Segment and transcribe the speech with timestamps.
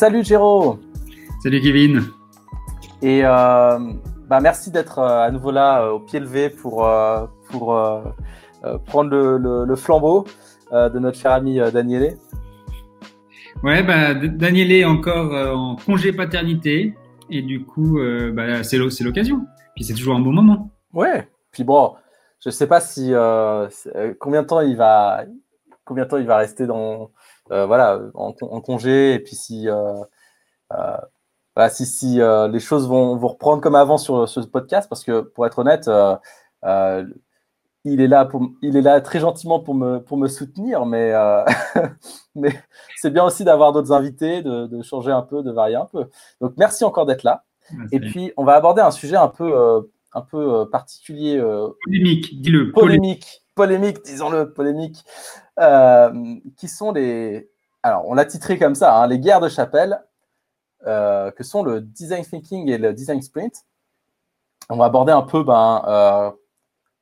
[0.00, 0.78] salut Géraud.
[1.42, 2.00] Salut Kevin.
[3.02, 3.78] Et euh,
[4.30, 6.88] bah, merci d'être euh, à nouveau là euh, au pied levé pour,
[7.50, 7.78] pour
[8.86, 10.24] prendre le, flambeau
[10.72, 12.16] de notre cher ami Daniele.
[13.62, 16.94] Ouais, bah, Daniele est encore en congé paternité
[17.28, 18.00] et du coup,
[18.32, 19.44] bah, c'est l'occasion.
[19.74, 20.70] Puis c'est toujours un bon moment.
[20.94, 21.28] Ouais.
[21.52, 21.92] Puis bon,
[22.42, 23.12] je sais pas si
[24.18, 25.26] combien de temps il va
[25.84, 27.10] combien de temps il va rester dans
[27.50, 29.68] voilà en, congé et puis si
[31.68, 35.20] si, si euh, les choses vont, vont, reprendre comme avant sur, ce podcast, parce que
[35.20, 36.16] pour être honnête, euh,
[36.64, 37.04] euh,
[37.84, 41.12] il, est là pour, il est là très gentiment pour me, pour me soutenir, mais,
[42.34, 42.54] mais
[42.96, 46.06] c'est bien aussi d'avoir d'autres invités, de, de, changer un peu, de varier un peu.
[46.40, 47.44] Donc merci encore d'être là.
[47.92, 51.40] Et puis on va aborder un sujet un peu, un peu particulier.
[51.84, 52.72] polémique, dis-le.
[52.72, 55.04] Polémique, polémique, disons-le, polémique.
[56.56, 57.50] qui sont les.
[57.82, 60.02] Alors, on l'a titré comme ça, hein, les guerres de chapelle
[60.86, 63.66] euh, que sont le design thinking et le design sprint.
[64.70, 66.30] On va aborder un peu ben, euh,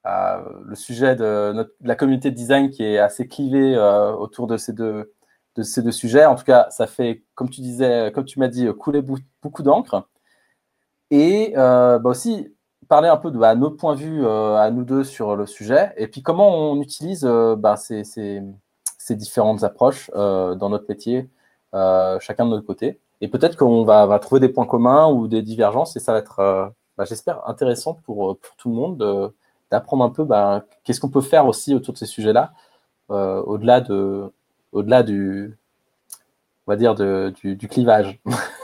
[0.07, 3.79] euh, le sujet de, la communauté de design qui est assez clivée
[4.19, 5.15] autour de ces, deux,
[5.55, 6.25] de ces deux sujets.
[6.25, 9.03] En tout cas, ça fait, comme tu disais, comme tu m'as dit, couler
[9.43, 10.09] beaucoup d'encre.
[11.13, 12.53] Et bah, aussi
[12.89, 15.93] parler un peu de bah, nos points de vue à nous deux sur le sujet,
[15.97, 17.25] et puis comment on utilise
[17.59, 18.43] bah, ces,
[19.11, 21.29] différentes approches dans notre métier,
[21.73, 23.01] chacun de notre côté.
[23.21, 26.39] Et peut-être qu'on va, trouver des points communs ou des divergences et ça va être,
[26.41, 29.33] euh, bah, j'espère, intéressant pour, tout le monde
[29.71, 32.53] d'apprendre un peu bah, qu'est-ce qu'on peut faire aussi autour de ces sujets-là,
[33.11, 34.33] euh, au-delà de,
[34.73, 35.59] au-delà du,
[36.67, 38.21] on va dire, du, clivage.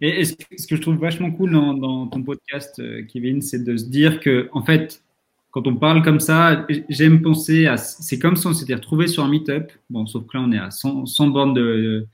[0.00, 0.34] Et, ce,
[0.66, 4.48] que je trouve vachement cool dans, ton podcast, euh, Kevin, c'est de se dire que,
[4.52, 5.02] en fait,
[5.50, 7.76] quand on parle comme ça, j'aime penser à.
[7.76, 9.72] C'est comme si on s'était retrouvé sur un meet-up.
[9.90, 12.06] Bon, sauf que là, on est à 100, 100 bornes de,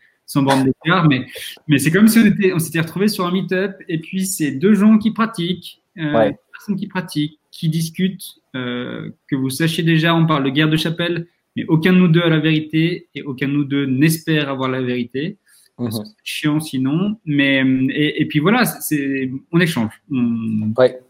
[0.64, 1.26] d'écart, mais,
[1.68, 4.52] mais c'est comme si on, était, on s'était retrouvé sur un meet-up et puis c'est
[4.52, 10.14] deux gens qui pratiquent, euh, personnes qui pratiquent, qui discutent, euh, que vous sachiez déjà,
[10.14, 13.22] on parle de guerre de chapelle, mais aucun de nous deux a la vérité et
[13.22, 15.38] aucun de nous deux n'espère avoir la vérité.
[15.78, 15.90] Mhm.
[15.90, 19.92] C'est chiant sinon, mais et, et puis voilà, c'est on échange.
[20.10, 21.00] ouais.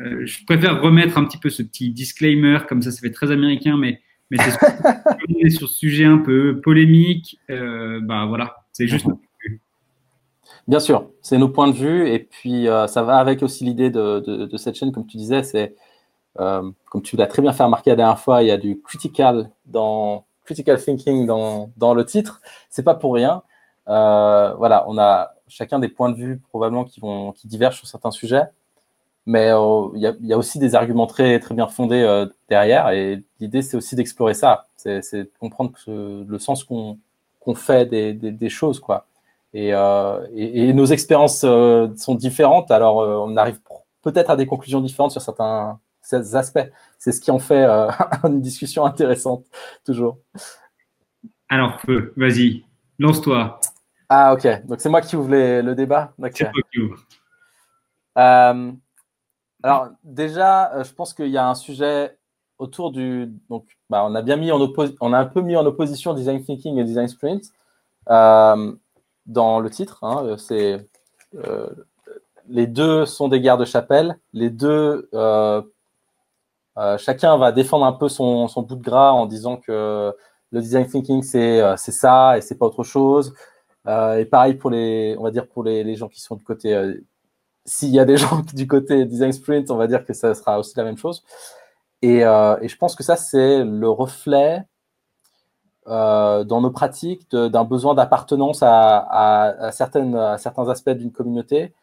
[0.00, 3.30] Euh, je préfère remettre un petit peu ce petit disclaimer, comme ça, ça fait très
[3.30, 9.06] américain, mais mais c'est sur, ce sujet un peu polémique, euh, bah voilà, c'est juste.
[10.66, 13.90] Bien sûr, c'est nos points de vue et puis euh, ça va avec aussi l'idée
[13.90, 15.74] de, cette chaîne, comme tu disais, c'est
[16.40, 18.80] euh, comme tu l'as très bien fait remarquer la dernière fois, il y a du
[18.80, 22.40] critical dans critical thinking dans, dans le titre.
[22.70, 23.42] C'est pas pour rien.
[23.88, 27.86] Euh, voilà, on a chacun des points de vue probablement qui vont qui divergent sur
[27.86, 28.44] certains sujets,
[29.26, 29.50] mais
[29.94, 33.96] il y, a aussi des arguments très très bien fondés derrière et l'idée c'est aussi
[33.96, 36.98] d'explorer ça, c'est de comprendre le sens qu'on
[37.54, 39.06] fait des, des, choses, quoi.
[39.54, 43.60] Et, euh, et, nos expériences euh, sont différentes, alors euh, on arrive
[44.02, 45.78] peut-être à des conclusions différentes sur certains
[46.10, 46.68] aspects.
[46.98, 47.64] C'est ce qui en fait
[48.24, 49.44] une discussion intéressante,
[49.84, 50.18] toujours.
[51.48, 51.78] Alors,
[52.16, 52.64] vas-y,
[52.98, 53.60] lance-toi.
[54.08, 54.66] Ah, ok.
[54.66, 56.12] Donc, c'est moi qui ouvre le débat.
[56.32, 56.98] C'est toi qui ouvre.
[58.16, 62.18] alors, déjà, je pense qu'il y a un sujet
[62.58, 63.32] autour du.
[63.50, 64.60] Donc, bah, on a bien mis en
[65.00, 67.44] on a un peu mis en opposition design thinking et design sprint
[68.10, 68.72] euh,
[69.26, 70.02] dans le titre.
[70.02, 70.88] Hein, c'est
[71.46, 71.68] euh,
[72.48, 74.18] les deux sont des guerres de chapelle.
[74.32, 75.62] Les deux, euh,
[76.98, 80.12] chacun va défendre un peu son, son, bout de gras en disant que
[80.50, 83.34] le design thinking c'est c'est ça et c'est pas autre chose.
[83.86, 86.74] Et pareil pour les, on va dire pour les, les gens qui sont du côté
[87.64, 90.58] s'il y a des gens du côté design sprint, on va dire que ça sera
[90.58, 91.24] aussi la même chose.
[92.04, 94.64] Euh, et, je pense que ça, c'est le reflet
[95.86, 101.74] euh, dans nos pratiques d'un besoin d'appartenance à, certaines, à certains aspects d'une communauté.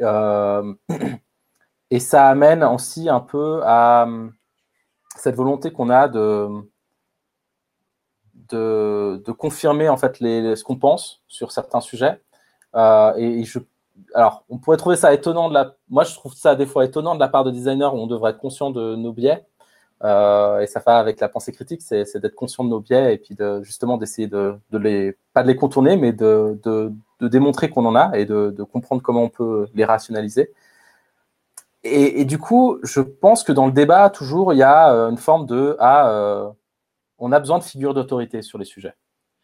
[0.00, 0.74] Euh,
[1.90, 4.08] et ça amène aussi un peu à
[5.16, 6.48] cette volonté qu'on a de,
[8.50, 12.20] de, confirmer en fait ce qu'on pense sur certains sujets.
[12.74, 13.58] et, je
[14.14, 15.74] alors, on pourrait trouver ça étonnant de la.
[15.88, 18.30] Moi, je trouve ça des fois étonnant de la part de designers où on devrait
[18.32, 19.44] être conscient de nos biais.
[20.02, 23.18] Euh, et ça va avec la pensée critique, c'est d'être conscient de nos biais et
[23.18, 26.58] puis justement d'essayer de, de, pas de les contourner, mais de,
[27.20, 30.52] démontrer qu'on en a et de, comprendre comment on peut les rationaliser.
[31.82, 35.16] Et, du coup, je pense que dans le débat, toujours, il y a euh, une
[35.16, 36.48] forme de ah, euh,
[37.20, 38.94] on a besoin de figures d'autorité sur les sujets.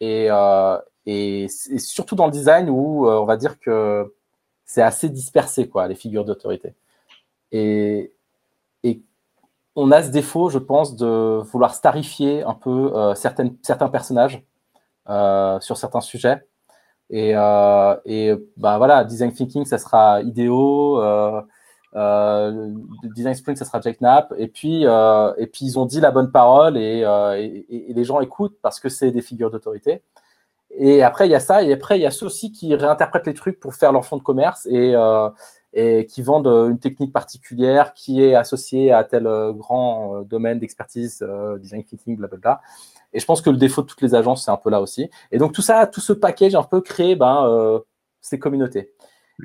[0.00, 1.46] Et, euh, et,
[1.78, 4.12] surtout dans le design où on va dire que
[4.64, 6.74] c'est assez dispersé, quoi, les figures d'autorité.
[7.52, 8.12] Et,
[8.82, 9.02] et
[9.76, 14.42] on a ce défaut, je pense, de vouloir starifier un peu euh, certains personnages
[15.08, 16.44] euh, sur certains sujets.
[17.10, 21.00] Et, bah, voilà, design thinking, ça sera idéo.
[21.96, 22.70] Euh,
[23.14, 24.32] design Sprint, ça sera Jack Knapp.
[24.38, 27.00] Et puis, et puis, ils ont dit la bonne parole et,
[27.68, 30.02] et, les gens écoutent parce que c'est des figures d'autorité.
[30.78, 31.62] Et après, il y a ça.
[31.62, 34.18] Et après, il y a ceux aussi qui réinterprètent les trucs pour faire leur fonds
[34.18, 34.94] de commerce et,
[35.76, 40.58] euh, qui vendent une technique particulière qui est associée à tel euh, grand euh, domaine
[40.58, 41.22] d'expertise,
[41.58, 42.62] design thinking, blablabla.
[43.12, 45.10] Et je pense que le défaut de toutes les agences, c'est un peu là aussi.
[45.30, 47.80] Et donc, tout ça, tout ce package un peu créé ben,
[48.20, 48.92] ces communautés.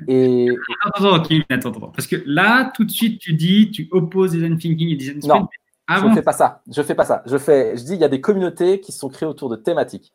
[0.08, 0.48] Et...
[0.84, 4.56] Attends, attends, attends, attends, Parce que là, tout de suite, tu dis, tu opposes design
[4.56, 5.48] thinking et design sprint.
[5.88, 6.62] Ah je ne fais pas ça.
[6.70, 7.22] Je fais pas ça.
[7.26, 7.76] Je fais.
[7.76, 10.12] Je dis il y a des communautés qui sont créées autour de thématiques.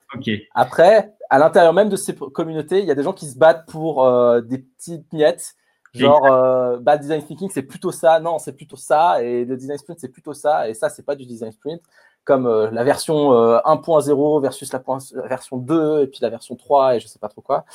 [0.55, 3.67] Après, à l'intérieur même de ces communautés, il y a des gens qui se battent
[3.67, 5.55] pour euh, des petites miettes.
[5.93, 8.19] Genre, euh, bah, design thinking, c'est plutôt ça.
[8.19, 9.23] Non, c'est plutôt ça.
[9.23, 10.69] Et le design sprint, c'est plutôt ça.
[10.69, 11.81] Et ça, c'est pas du design sprint.
[12.27, 14.83] Comme euh, la version 1.0 versus la
[15.27, 17.65] version 2 et puis la version 3 et je sais pas trop quoi.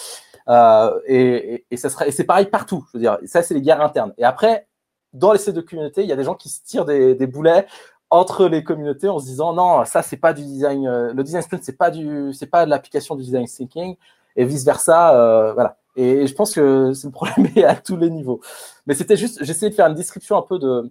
[1.07, 2.85] et, et, ça serait, et c'est pareil partout.
[2.93, 4.13] Je veux dire, ça, c'est les guerres internes.
[4.19, 4.67] Et après,
[5.13, 7.67] dans les ces deux communautés, il y a des gens qui se tirent des, boulets
[8.11, 11.43] entre les communautés en se disant non, ça c'est pas du design, euh, le design
[11.43, 13.97] sprint c'est pas du, c'est pas de l'application du design thinking
[14.37, 15.79] et vice versa, euh, voilà.
[15.97, 18.41] Et je pense que c'est le problème à tous les niveaux.
[18.87, 20.91] Mais c'était juste, j'essayais de faire une description un peu de,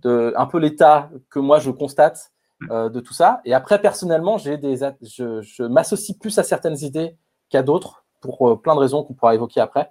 [0.00, 2.32] de un peu l'état que moi je constate
[2.70, 3.40] euh, de tout ça.
[3.44, 7.16] Et après personnellement, j'ai des, je, je m'associe plus à certaines idées
[7.48, 9.90] qu'à d'autres pour plein de raisons qu'on pourra évoquer après.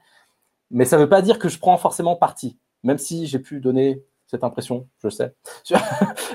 [0.72, 3.60] Mais ça ne veut pas dire que je prends forcément parti, même si j'ai pu
[3.60, 5.36] donner cette impression, je sais.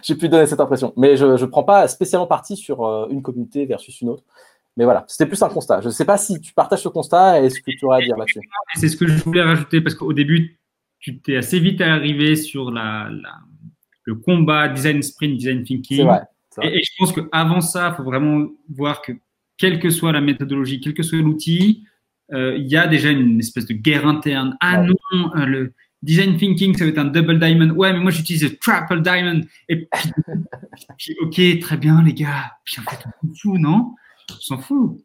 [0.03, 0.93] J'ai pu donner cette impression.
[0.97, 4.23] Mais je ne prends pas spécialement parti sur euh, une communauté versus une autre.
[4.77, 5.81] Mais voilà, c'était plus un constat.
[5.81, 8.05] Je ne sais pas si tu partages ce constat et ce que tu aurais à
[8.05, 8.41] dire là-dessus.
[8.77, 10.61] C'est ce que je voulais rajouter parce qu'au début,
[11.01, 13.09] tu t'es assez vite arrivé sur la,
[14.09, 16.05] le combat design sprint, design thinking.
[16.05, 16.23] Vrai,
[16.63, 19.13] Et, je pense qu'avant ça, il faut vraiment voir que
[19.59, 21.85] quelle que soit la méthodologie, quel que soit l'outil,
[22.33, 24.57] euh, il y a déjà une espèce de guerre interne.
[24.61, 27.71] Ah non, euh, le, Design thinking, ça va être un double diamond.
[27.75, 29.41] Ouais, mais moi j'utilise le triple diamond.
[29.69, 29.89] Et
[30.97, 32.53] puis, ok, très bien les gars.
[32.65, 33.95] Puis en fait, on s'en fout, non?
[34.31, 35.05] On s'en fout.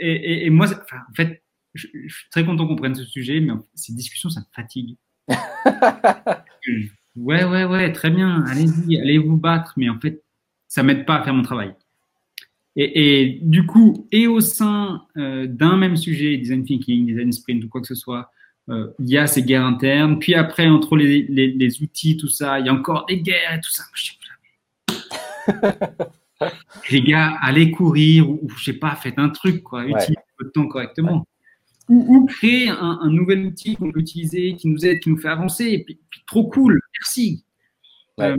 [0.00, 1.42] Et, moi, en fait,
[1.74, 4.96] je, suis très content qu'on prenne ce sujet, mais ces discussions, ça me fatigue.
[7.18, 8.44] ouais, ouais, ouais, très bien.
[8.46, 9.74] Allez-y, allez vous battre.
[9.76, 10.22] Mais en fait,
[10.66, 11.74] ça m'aide pas à faire mon travail.
[12.80, 17.68] Et, du coup, et au sein euh, d'un même sujet, design thinking, design sprint ou
[17.68, 18.30] quoi que ce soit,
[18.68, 20.20] euh, il y a ces guerres internes.
[20.20, 23.60] Puis après, entre les, les, outils, tout ça, il y a encore des guerres et
[23.60, 23.82] tout ça.
[26.90, 29.84] les gars, allez courir ou, je sais pas, faites un truc, quoi.
[29.84, 31.26] Utilisez votre temps correctement.
[31.88, 35.64] Ou, créez un, nouvel outil qu'on peut utiliser, qui nous aide, qui nous fait avancer.
[35.64, 37.44] Et puis, trop cool, merci.
[38.20, 38.36] Euh,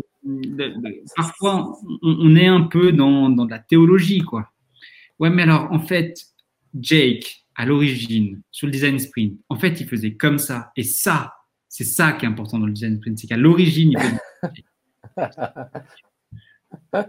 [1.16, 4.52] parfois, on, est un peu dans, dans de la théologie, quoi.
[5.20, 6.28] Ouais, mais alors, en fait,
[6.80, 10.72] Jake, à l'origine, sur le design sprint, en fait, il faisait comme ça.
[10.76, 11.34] Et ça,
[11.68, 14.64] c'est ça qui est important dans le design sprint, c'est qu'à l'origine, il faisait...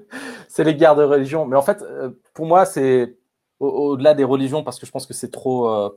[0.49, 1.47] c'est les guerres de religion.
[1.47, 3.17] Mais en fait, euh, pour moi, c'est
[3.59, 5.91] au-delà des religions, parce que je pense que c'est trop, euh,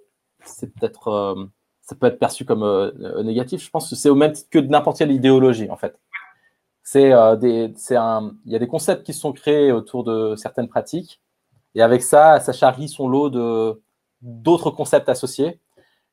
[0.45, 1.45] c'est peut-être, euh,
[1.81, 2.91] ça peut être perçu comme
[3.23, 3.63] négatif.
[3.63, 5.99] Je pense que c'est au même titre que n'importe quelle idéologie, en fait.
[6.83, 10.67] C'est des, c'est un, il y a des concepts qui sont créés autour de certaines
[10.67, 11.21] pratiques,
[11.75, 13.81] et avec ça, ça charrie son lot de
[14.21, 15.59] d'autres concepts associés.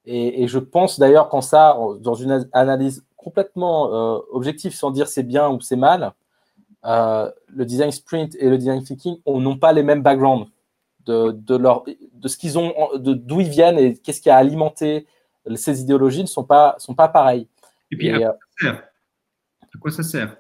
[0.07, 5.23] Et, je pense d'ailleurs qu'en ça, dans une analyse complètement euh, objective, sans dire c'est
[5.23, 6.15] bien ou c'est mal,
[6.87, 10.49] euh, le design sprint et le design thinking n'ont pas les mêmes backgrounds
[11.11, 14.37] de, de, leur, de ce qu'ils ont, de d'où ils viennent et qu'est-ce qui a
[14.37, 15.07] alimenté
[15.57, 17.49] ces idéologies ne sont pas, sont pas pareilles.
[17.91, 18.37] Et puis, à,
[19.81, 20.37] quoi ça sert?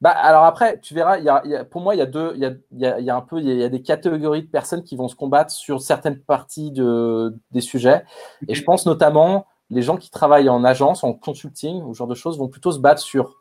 [0.00, 2.84] Bah, alors après, tu verras, y a, pour moi, il y a deux, il y
[2.86, 5.16] a, y a, un peu, il y, a des catégories de personnes qui vont se
[5.16, 8.04] combattre sur certaines parties de, des sujets.
[8.46, 12.06] Et je pense notamment les gens qui travaillent en agence, en consulting, ou ce genre
[12.06, 13.36] de choses, vont plutôt se battre sur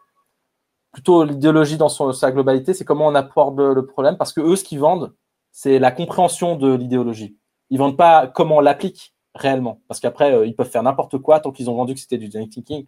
[0.94, 4.64] plutôt l'idéologie dans sa globalité, c'est comment on apporte le, problème, parce que eux, ce
[4.64, 5.14] qu'ils vendent,
[5.56, 7.38] c'est la compréhension de l'idéologie.
[7.70, 11.40] Ils vendent pas comment on l'applique réellement, parce qu'après, euh, ils peuvent faire n'importe quoi
[11.40, 12.86] tant qu'ils ont vendu que c'était du design thinking.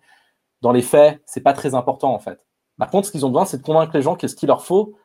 [0.62, 2.46] Dans les faits, c'est pas très important en fait.
[2.78, 4.66] Par contre, ce qu'ils ont besoin, c'est de convaincre les gens que ce qu'il leur
[4.66, 4.96] faut,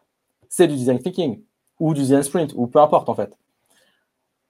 [0.49, 1.41] c'est du design thinking
[1.79, 3.33] ou du design sprint ou peu importe en fait.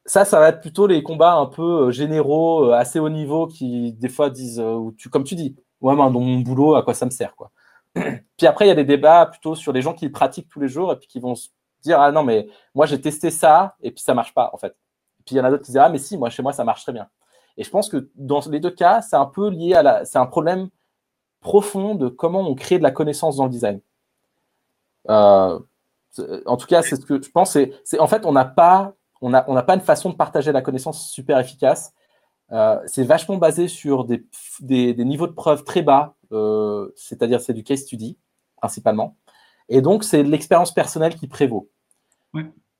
[0.07, 3.47] Ça, ça va être plutôt les combats un peu euh, généraux, euh, assez haut niveau,
[3.47, 4.63] qui des fois disent,
[4.97, 7.51] tu, comme tu dis, ouais, mais dans mon boulot, à quoi ça me sert quoi.
[7.95, 10.69] Puis après, il y a des débats plutôt sur les gens qui pratiquent tous les
[10.69, 11.35] jours et puis qui vont
[11.83, 14.77] dire, ah non, mais moi j'ai testé ça et puis ça marche pas en fait.
[15.21, 16.53] Et puis il y en a d'autres qui disent, ah mais si, moi chez moi
[16.53, 17.09] ça marche très bien.
[17.57, 20.19] Et je pense que dans les deux cas, c'est un peu lié à la, c'est
[20.19, 20.69] un problème
[21.41, 23.81] profond de comment on crée de la connaissance dans le design.
[25.11, 25.59] Euh,
[26.47, 27.53] en tout cas, c'est ce que je pense.
[27.53, 30.63] C'est, en fait, on n'a pas, on n'a on pas une façon de partager la
[30.63, 31.93] connaissance super efficace.
[32.53, 34.25] Euh, c'est vachement basé sur des,
[34.61, 38.19] des, niveaux de preuve très bas, euh, c'est-à-dire c'est du case study
[38.57, 39.17] principalement.
[39.73, 41.69] Et donc, c'est l'expérience personnelle qui prévaut.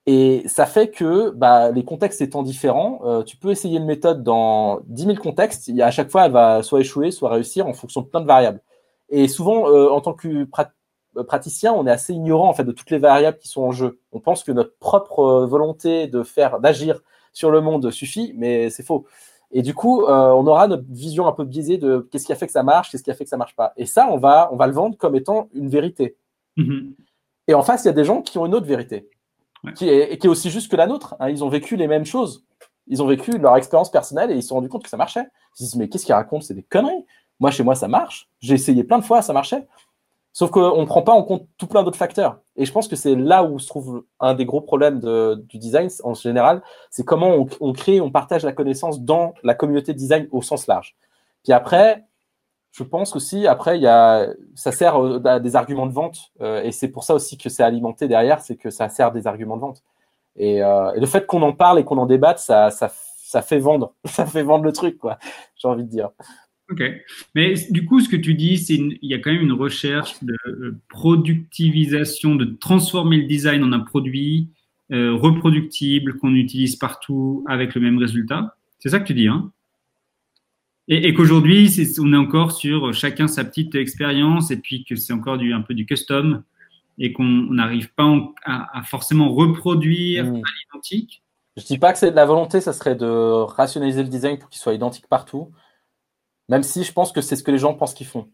[0.05, 4.21] Et ça fait que bah, les contextes étant différents, euh, tu peux essayer une méthode
[4.21, 5.71] dans 10 000 contextes.
[5.79, 8.61] à chaque fois, elle va soit échouer, soit réussir en fonction de plein de variables.
[9.09, 10.45] Et souvent, en tant que
[11.23, 13.99] praticien, on est assez ignorant en fait de toutes les variables qui sont en jeu.
[14.11, 18.83] On pense que notre propre volonté de faire, d'agir sur le monde suffit, mais c'est
[18.83, 19.05] faux.
[19.51, 22.35] Et du coup, euh, on aura notre vision un peu biaisée de qu'est-ce qui a
[22.35, 23.71] fait que ça marche, qu'est-ce qui a fait que ça marche pas.
[23.77, 26.17] Et ça, on va, on va le vendre comme étant une vérité.
[26.57, 26.93] Mm-hmm.
[27.47, 29.09] Et en face, il y a des gens qui ont une autre vérité,
[29.75, 31.15] qui, est, qui est aussi juste que la nôtre.
[31.19, 31.29] Hein.
[31.29, 32.45] Ils ont vécu les mêmes choses.
[32.87, 35.27] Ils ont vécu leur expérience personnelle et ils se sont rendus compte que ça marchait.
[35.55, 36.41] Ils se disent, mais qu'est-ce qu'ils racontent?
[36.41, 37.05] C'est des conneries.
[37.39, 38.29] Moi, chez moi, ça marche.
[38.39, 39.67] J'ai essayé plein de fois, ça marchait.
[40.33, 42.39] Sauf qu'on ne prend pas en compte tout plein d'autres facteurs.
[42.55, 45.89] Et je pense que c'est là où se trouve un des gros problèmes du design
[46.03, 50.27] en général, c'est comment on, crée, on partage la connaissance dans la communauté de design
[50.31, 50.95] au sens large.
[51.43, 52.03] Puis après,
[52.73, 56.31] je pense aussi, après, il y a, ça sert à des arguments de vente.
[56.41, 59.27] Euh, et c'est pour ça aussi que c'est alimenté derrière, c'est que ça sert des
[59.27, 59.83] arguments de vente.
[60.35, 62.89] Et, euh, le fait qu'on en parle et qu'on en débatte, ça, ça,
[63.43, 63.93] fait vendre.
[64.05, 65.19] Ça fait vendre le truc, quoi.
[65.55, 66.09] J'ai envie de dire.
[66.71, 66.81] Ok.
[67.35, 70.23] Mais du coup, ce que tu dis, c'est qu'il y a quand même une recherche
[70.23, 74.49] de euh, productivisation, de transformer le design en un produit
[74.89, 78.55] reproductible qu'on utilise partout avec le même résultat.
[78.77, 79.51] C'est ça que tu dis, hein?
[80.87, 85.37] Et, qu'aujourd'hui, on est encore sur chacun sa petite expérience et puis que c'est encore
[85.37, 86.43] du, un peu du custom
[86.97, 88.11] et qu'on n'arrive pas
[88.45, 90.35] à, forcément reproduire mmh.
[90.35, 91.23] à l'identique.
[91.55, 94.49] Je dis pas que c'est de la volonté, ça serait de rationaliser le design pour
[94.49, 95.51] qu'il soit identique partout.
[96.49, 98.27] Même si je pense que c'est ce que les gens pensent qu'ils font.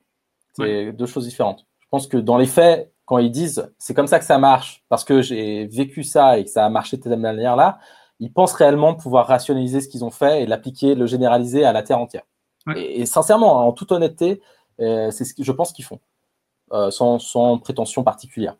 [0.54, 1.66] C'est deux choses différentes.
[1.80, 4.84] Je pense que dans les faits, quand ils disent c'est comme ça que ça marche,
[4.90, 7.80] parce que j'ai vécu ça et que ça a marché de cette manière-là,
[8.20, 11.84] ils pensent réellement pouvoir rationaliser ce qu'ils ont fait et l'appliquer, le généraliser à la
[11.84, 12.24] terre entière.
[12.76, 14.42] Et, sincèrement, en toute honnêteté,
[14.80, 16.00] euh, c'est ce que je pense qu'ils font,
[16.74, 18.56] euh, sans, prétention particulière.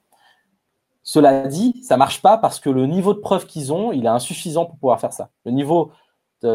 [1.04, 4.10] Cela dit, ça marche pas parce que le niveau de preuve qu'ils ont, il est
[4.10, 5.30] insuffisant pour pouvoir faire ça.
[5.46, 5.92] Le niveau,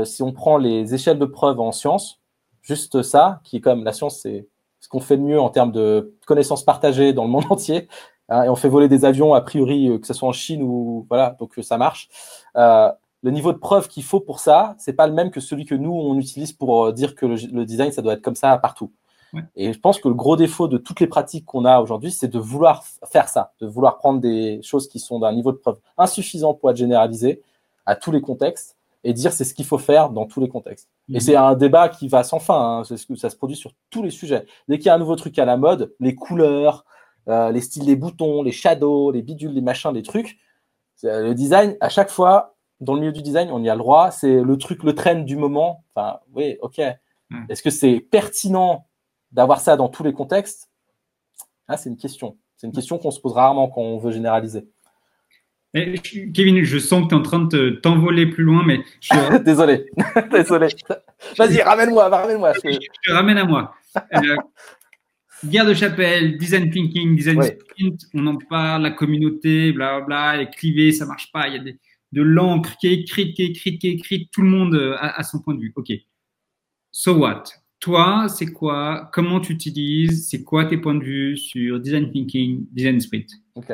[0.04, 2.20] si on prend les échelles de preuve en sciences,
[2.62, 4.48] juste ça, qui est comme la science, c'est
[4.80, 7.88] ce qu'on fait de mieux en termes de connaissances partagées dans le monde entier.
[8.28, 10.62] Hein, et on fait voler des avions, a priori, euh, que ce soit en Chine
[10.62, 12.08] ou voilà, donc ça marche.
[13.24, 15.74] Le niveau de preuve qu'il faut pour ça, c'est pas le même que celui que
[15.74, 18.92] nous on utilise pour dire que le, design ça doit être comme ça partout.
[19.56, 22.28] Et je pense que le gros défaut de toutes les pratiques qu'on a aujourd'hui, c'est
[22.28, 25.78] de vouloir faire ça, de vouloir prendre des choses qui sont d'un niveau de preuve
[25.98, 27.42] insuffisant pour être généralisées
[27.84, 30.88] à tous les contextes et dire c'est ce qu'il faut faire dans tous les contextes.
[31.08, 31.20] Et mhm.
[31.20, 34.44] c'est un débat qui va sans fin, hein, ça se produit sur tous les sujets.
[34.68, 36.84] Dès qu'il y a un nouveau truc à la mode, les couleurs,
[37.28, 40.38] euh, les styles les boutons, les shadows, les bidules, les machins, les trucs,
[41.02, 42.53] le design, à chaque fois,
[42.84, 45.16] dans le milieu du design, on y a le droit, c'est le truc, le trend
[45.16, 45.84] du moment.
[45.94, 46.80] Enfin, oui, ok.
[47.48, 48.86] Est-ce que c'est pertinent
[49.32, 50.70] d'avoir ça dans tous les contextes?
[51.66, 52.36] Ah, C'est une question.
[52.56, 54.68] C'est une question qu'on se pose rarement quand on veut généraliser.
[55.74, 58.80] Kevin, je sens que tu es en train de t'envoler plus loin, mais.
[59.44, 59.90] désolé,
[60.30, 60.68] désolé.
[61.36, 62.52] Vas-y, ramène-moi, ramène-moi.
[62.52, 62.78] Je...
[62.78, 63.74] te ramène à moi.
[63.96, 64.36] Euh,
[65.44, 70.42] guerre de chapelle, design thinking, design sprint, on en parle, la communauté, bla bla, elle
[70.42, 71.76] est clivée, ça marche pas, il y a des,
[72.14, 74.96] de l'encre qui est écrite, qui est écrite, qui est écrite, tout le monde euh,
[74.98, 75.72] a, a son point de vue.
[75.76, 75.92] Ok.
[76.90, 77.44] So what?
[77.80, 79.10] Toi, c'est quoi?
[79.12, 83.30] Comment tu utilises C'est quoi tes points de vue sur design thinking, design sprint?
[83.54, 83.72] Ok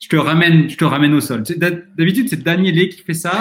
[0.00, 1.42] je te ramène, je te ramène au sol.
[1.42, 3.32] D'habitude, c'est Danielé qui fait ça.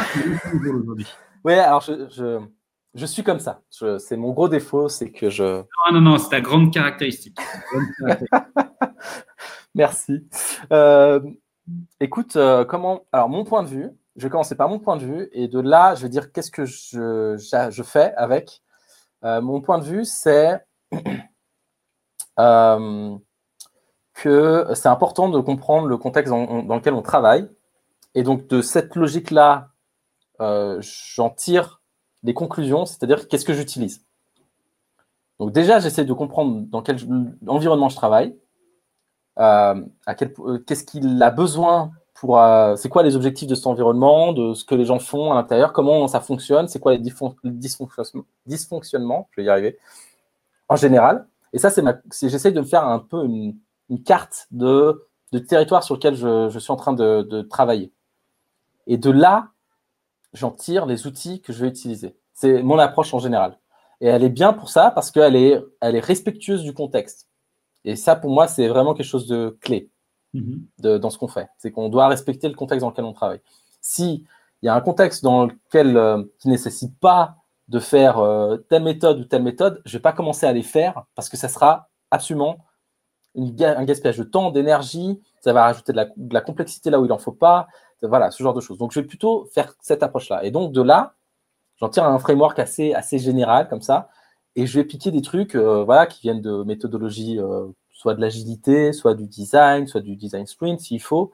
[1.45, 2.39] Oui, alors je,
[2.93, 3.61] je, suis comme ça.
[3.69, 5.43] C'est mon gros défaut, c'est que je.
[5.43, 7.37] Non, non, non, c'est ta grande caractéristique.
[9.75, 10.27] Merci.
[10.73, 11.21] Euh,
[12.01, 13.87] écoute, euh, comment Alors, mon point de vue,
[14.19, 16.51] je vais commencer par mon point de vue, et de là, je vais dire qu'est-ce
[16.51, 18.61] que je, fais avec.
[19.23, 20.63] Euh, mon point de vue, c'est
[24.13, 27.49] que c'est important de comprendre le contexte dans, lequel on travaille.
[28.15, 29.69] Et donc, de cette logique-là,
[30.41, 30.81] euh,
[31.15, 31.81] j'en tire
[32.23, 34.05] des conclusions, c'est-à-dire qu'est-ce que j'utilise.
[35.39, 36.97] Donc, déjà, j'essaie de comprendre dans quel
[37.47, 38.35] environnement je travaille,
[39.39, 42.39] euh, euh, qu'est-ce qu'il a besoin pour.
[42.77, 45.71] c'est quoi les objectifs de cet environnement, de ce que les gens font à l'intérieur,
[45.73, 46.99] comment ça fonctionne, c'est quoi les
[48.45, 49.77] dysfonctionnements, je vais y arriver,
[50.67, 51.27] en général.
[51.53, 51.83] Et ça, c'est
[52.29, 53.55] j'essaie de me faire un peu une,
[54.05, 55.07] carte de,
[55.47, 57.91] territoire sur lequel je, suis en train de, travailler.
[58.85, 59.47] Et de là,
[60.33, 62.15] j'en tire les outils que je vais utiliser.
[62.33, 63.57] C'est mon approche en général.
[64.01, 67.27] Et elle est bien pour ça parce qu'elle est, elle est respectueuse du contexte.
[67.85, 69.89] Et ça, pour moi, c'est vraiment quelque chose de clé
[70.33, 70.97] mm-hmm.
[70.97, 71.49] dans ce qu'on fait.
[71.57, 73.41] C'est qu'on doit respecter le contexte dans lequel on travaille.
[73.81, 74.25] Si
[74.61, 77.37] il y a un contexte dans lequel euh, qui nécessite pas
[77.69, 81.05] de faire euh, telle méthode ou telle méthode, je vais pas commencer à les faire
[81.15, 82.57] parce que ça sera absolument
[83.35, 87.19] un gaspillage de temps, d'énergie, ça va rajouter de la, complexité là où il en
[87.19, 87.67] faut pas,
[88.01, 88.77] voilà, ce genre de choses.
[88.77, 90.43] Donc je vais plutôt faire cette approche-là.
[90.43, 91.13] Et donc de là,
[91.77, 94.09] j'en tire un framework assez, général comme ça,
[94.55, 97.67] et je vais piquer des trucs euh, voilà, qui viennent de méthodologie, euh,
[97.99, 101.33] soit de l'agilité, soit du design, soit du design sprint s'il faut.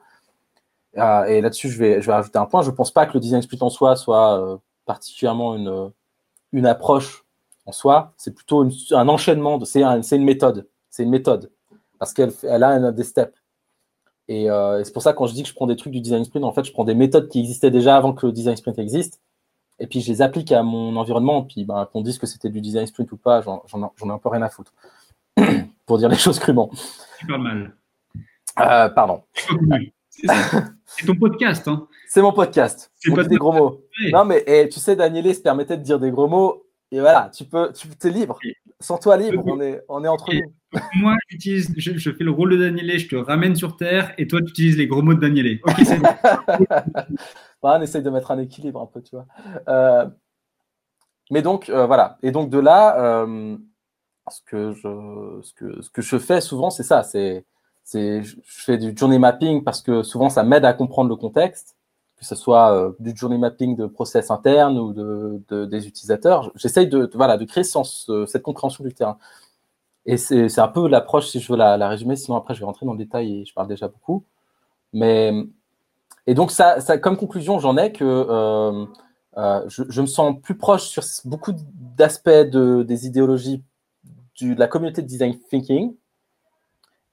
[0.98, 2.62] Euh, et là-dessus, je vais, je rajouter un point.
[2.62, 7.24] Je ne pense pas que le design sprint en soi soit euh, particulièrement une, approche
[7.66, 8.14] en soi.
[8.16, 9.64] C'est plutôt un enchaînement.
[9.64, 10.68] C'est un, une méthode.
[10.90, 11.52] C'est une méthode
[12.00, 13.38] parce qu'elle elle a des steps.
[14.26, 16.00] Et, euh, et c'est pour ça quand je dis que je prends des trucs du
[16.00, 18.56] design sprint, en fait, je prends des méthodes qui existaient déjà avant que le design
[18.56, 19.20] sprint existe
[19.78, 22.60] et puis je les applique à mon environnement, puis ben, qu'on dise que c'était du
[22.60, 24.72] design sprint ou pas, j'en ai un peu rien à foutre,
[25.86, 26.70] pour dire les choses crûment.
[27.20, 27.74] C'est pas mal.
[28.60, 29.22] Euh, pardon.
[30.86, 31.68] C'est ton podcast.
[31.68, 31.86] Hein.
[32.08, 32.90] C'est mon podcast.
[32.96, 33.84] C'est pas des gros mots.
[34.12, 37.30] Non, mais et, tu sais, Danielé se permettait de dire des gros mots, et voilà,
[37.34, 38.38] tu peux, tu es libre.
[38.80, 40.52] Sans toi libre, on est, on est entre nous.
[40.94, 44.26] Moi, j'utilise, je, je, fais le rôle de Danielé, je te ramène sur Terre, et
[44.26, 45.60] toi, tu utilises les gros mots de Danielé.
[45.64, 45.98] Ok, c'est
[47.62, 49.26] on essaye de mettre un équilibre un peu, tu vois.
[49.68, 50.06] Euh,
[51.30, 52.18] mais donc, euh, voilà.
[52.22, 53.56] Et donc, de là, euh,
[54.30, 57.02] ce, que je, ce, que, ce que je fais souvent, c'est ça.
[57.02, 57.44] C'est,
[57.84, 61.76] c'est, je fais du journey mapping parce que souvent, ça m'aide à comprendre le contexte,
[62.16, 66.50] que ce soit euh, du journey mapping de process interne ou de, de des utilisateurs.
[66.56, 69.18] J'essaye de, voilà, de créer sens, cette compréhension du terrain.
[70.06, 72.86] Et c'est, un peu l'approche, si je veux la, résumer, sinon après, je vais rentrer
[72.86, 74.24] dans le détail et je parle déjà beaucoup.
[74.92, 75.32] Mais
[76.26, 78.86] et donc, ça, ça comme conclusion, j'en ai que euh,
[79.36, 81.52] euh, je, je, me sens plus proche sur beaucoup
[81.96, 83.62] d'aspects de, des idéologies
[84.36, 85.94] du, de la communauté de design thinking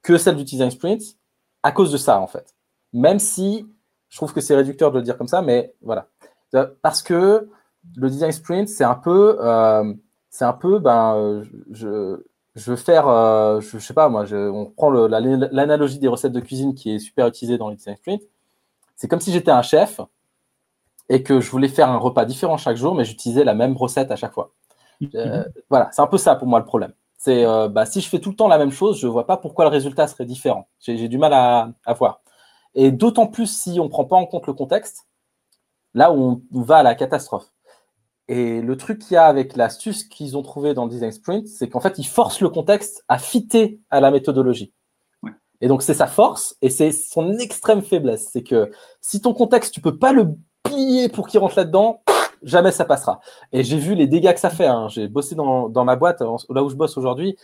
[0.02, 1.02] que celle du design sprint
[1.62, 2.54] à cause de ça, en fait.
[2.92, 3.66] Même si
[4.08, 6.08] je trouve que c'est réducteur de le dire comme ça, mais voilà.
[6.82, 7.48] Parce que
[7.96, 9.92] le design sprint, c'est un peu, euh,
[10.30, 12.22] c'est un peu, ben, je,
[12.54, 16.32] je veux faire, euh, je, je, sais pas, moi, je, on prend l'analogie des recettes
[16.32, 18.22] de cuisine qui est super utilisée dans le design sprint.
[18.94, 20.00] C'est comme si j'étais un chef
[21.08, 24.10] et que je voulais faire un repas différent chaque jour, mais j'utilisais la même recette
[24.10, 24.52] à chaque fois.
[25.14, 25.52] Euh, mhm.
[25.68, 26.92] voilà, c'est un peu ça pour moi le problème.
[27.16, 29.26] C'est euh, bah, si je fais tout le temps la même chose, je ne vois
[29.26, 30.68] pas pourquoi le résultat serait différent.
[30.80, 32.20] J'ai du mal à, à voir.
[32.74, 35.06] Et d'autant plus si on ne prend pas en compte le contexte,
[35.94, 37.46] là où on, va à la catastrophe.
[38.28, 41.46] Et le truc qu'il y a avec l'astuce qu'ils ont trouvé dans le design sprint,
[41.46, 44.72] c'est qu'en fait, ils forcent le contexte à fitter à la méthodologie.
[45.60, 48.28] Et donc, c'est sa force et c'est son extrême faiblesse.
[48.32, 52.02] C'est que si ton contexte, tu peux pas le plier pour qu'il rentre là-dedans,
[52.44, 53.20] jamais ça passera.
[53.52, 54.66] Et j'ai vu les dégâts que ça fait.
[54.66, 54.88] Hein.
[54.88, 57.36] J'ai bossé dans, dans, ma boîte, là où je bosse aujourd'hui.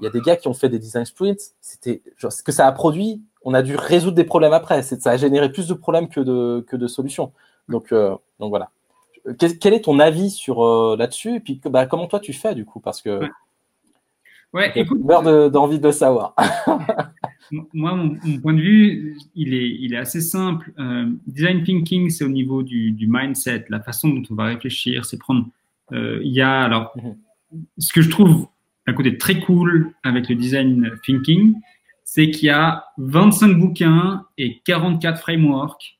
[0.00, 1.40] Il y a des gars qui ont fait des design sprints.
[1.60, 3.22] C'était ce que ça a produit.
[3.42, 4.82] On a dû résoudre des problèmes après.
[4.82, 7.32] Ça a généré plus de problèmes que de, que de solutions.
[7.68, 8.70] Donc, euh, donc voilà.
[9.38, 11.36] Quel, est ton avis sur euh, là-dessus?
[11.36, 12.80] Et puis, bah, comment toi tu fais du coup?
[12.80, 13.20] Parce que
[14.52, 14.72] ouais.
[14.74, 16.34] écoute, d'envie de, de savoir.
[17.50, 20.72] moi, mon, mon, point de vue, il est, il est assez simple.
[20.78, 25.04] Euh, design thinking, c'est au niveau du, du, mindset, la façon dont on va réfléchir,
[25.04, 25.46] c'est prendre.
[25.92, 27.16] Euh, il y a alors, mhm.
[27.78, 28.48] ce que je trouve
[28.86, 31.54] un côté très cool avec le design thinking,
[32.04, 35.98] c'est qu'il y a 25 bouquins et 44 frameworks.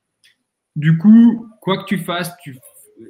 [0.77, 2.59] Du coup, quoi que tu fasses, tu,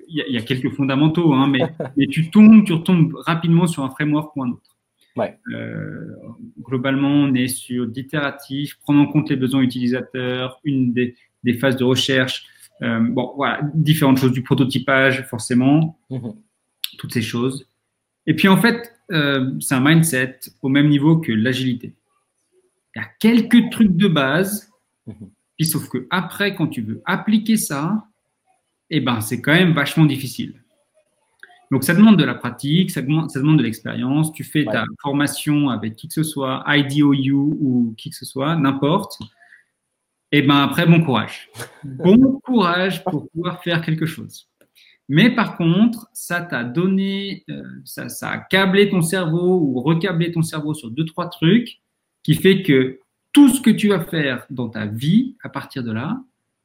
[0.09, 1.61] il, y a, il y a quelques fondamentaux, hein, mais,
[1.97, 4.78] mais tu tombes, tu retombes rapidement sur un framework ou un autre.
[5.17, 5.37] Ouais.
[5.53, 6.15] Euh,
[6.61, 11.77] globalement, on est sur d'itératif, prendre en compte les besoins utilisateurs, une des, des phases
[11.77, 12.47] de recherche,
[12.83, 16.29] euh, bon, voilà, différentes choses du prototypage, forcément, mmh.
[16.99, 17.69] toutes ces choses.
[18.27, 21.95] Et puis, en fait, euh, c'est un mindset au même niveau que l'agilité.
[22.95, 24.71] Il y a quelques trucs de base,
[25.07, 25.13] mmh.
[25.57, 28.07] puis sauf que après, quand tu veux appliquer ça,
[28.91, 30.63] eh ben, c'est quand même vachement difficile.
[31.71, 34.33] Donc, ça demande de la pratique, ça demande, ça demande de l'expérience.
[34.33, 34.73] Tu fais Ouais.
[34.73, 39.19] ta formation avec qui que ce soit, IDOU ou qui que ce soit, n'importe.
[40.33, 41.49] Et ben après, bon courage.
[41.85, 44.49] Bon courage pour pouvoir faire quelque chose.
[45.09, 50.31] Mais par contre, ça t'a donné, euh, ça, ça a câblé ton cerveau ou recablé
[50.33, 51.81] ton cerveau sur deux, trois trucs
[52.23, 52.99] qui fait que
[53.33, 56.21] tout ce que tu vas faire dans ta vie à partir de là,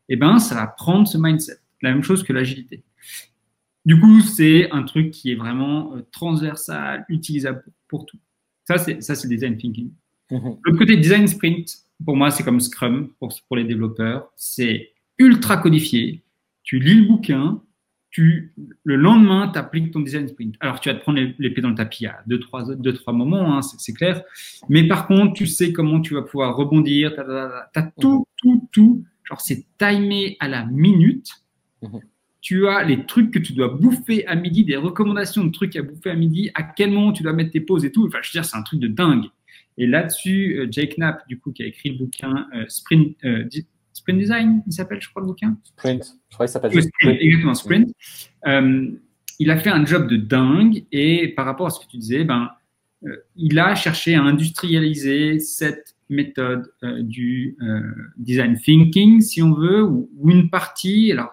[0.10, 1.60] eh ben, ça va prendre ce mindset.
[1.82, 2.84] La même chose que l'agilité.
[3.86, 8.18] Du coup, c'est un truc qui est vraiment euh, transversal, utilisable pour tout.
[8.66, 9.92] Ça, c'est ça, c'est design thinking.
[10.32, 10.50] Mmh.
[10.64, 11.70] Le côté design sprint,
[12.06, 14.32] pour moi, c'est comme Scrum pour, pour les développeurs.
[14.36, 16.24] C'est ultra codifié.
[16.64, 17.62] Tu lis le bouquin,
[18.10, 20.56] tu, le lendemain, tu appliques ton design sprint.
[20.62, 22.94] Alors, tu vas te prendre les, les pieds dans le tapis à deux, trois, deux,
[22.94, 24.24] trois moments, hein, c'est clair.
[24.70, 27.14] Mais par contre, tu sais comment tu vas pouvoir rebondir.
[27.16, 29.04] Tu as, tout, tout, tout.
[29.24, 31.32] Genre, c'est timé à la minute.
[31.82, 31.98] Mmh.
[32.44, 35.82] Tu as les trucs que tu dois bouffer à midi, des recommandations de trucs à
[35.82, 38.06] bouffer à midi, à quel moment tu dois mettre tes pauses et tout.
[38.06, 39.24] Enfin, je veux dire, c'est un truc de dingue.
[39.78, 43.48] Et là-dessus, euh, Jake Knapp, du coup, qui a écrit le bouquin euh, Sprint, euh,
[43.94, 45.58] Sprint Design, il s'appelle, je crois, le bouquin?
[45.64, 47.18] Sprint, je crois qu'il s'appelle Sprint.
[47.22, 47.94] Exactement, Sprint.
[49.40, 52.26] il a fait un job de dingue et par rapport à ce que tu disais,
[52.26, 52.50] ben,
[53.38, 57.58] il a cherché à industrialiser cette méthode du
[58.18, 61.12] design thinking, si on veut, ou, une partie.
[61.12, 61.32] Alors,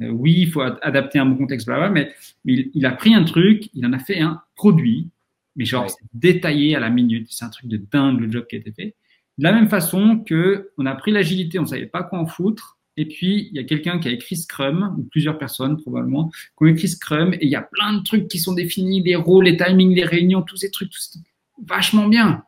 [0.00, 2.12] oui, il faut adapter un bon contexte, bla, mais,
[2.44, 5.10] mais il, a pris un truc, il en a fait un produit
[5.56, 7.28] mais genre détaillé à la minute.
[7.30, 8.94] C'est un truc de dingue le job qui a été fait.
[9.38, 12.78] De la même façon que on a pris l'agilité, on savait pas quoi en foutre.
[12.98, 16.64] Et puis, il y a quelqu'un qui a écrit Scrum, ou plusieurs personnes probablement, qui
[16.64, 19.44] ont écrit Scrum, et il y a plein de trucs qui sont définis, les rôles,
[19.44, 21.34] les timings, les réunions, tous ces trucs, tout ces trucs.
[21.66, 22.44] vachement bien.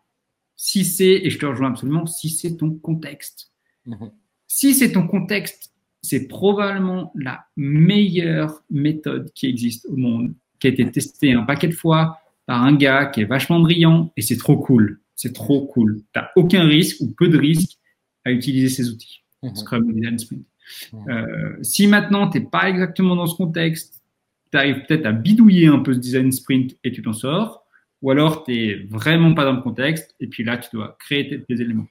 [0.57, 3.53] Si c'est, et je te rejoins absolument, si c'est ton contexte.
[3.85, 4.11] Mhm.
[4.47, 10.71] Si c'est ton contexte, c'est probablement la meilleure méthode qui existe au monde, qui a
[10.71, 14.39] été testée un paquet de fois, par un gars qui est vachement brillant et c'est
[14.39, 15.01] trop cool.
[15.15, 16.01] C'est trop cool.
[16.15, 17.79] Tu n'as aucun risque ou peu de risque
[18.25, 19.23] à utiliser ces outils.
[19.43, 19.55] Mhm.
[19.55, 20.47] Scrum, Design, Sprint.
[20.93, 21.11] Mhm.
[21.11, 24.03] Euh, si maintenant tu n'es pas exactement dans ce contexte,
[24.51, 27.65] tu arrives peut-être à bidouiller un peu ce design sprint et tu t'en sors,
[28.01, 31.29] ou alors tu n'es vraiment pas dans le contexte et puis là tu dois créer
[31.29, 31.87] tes, éléments.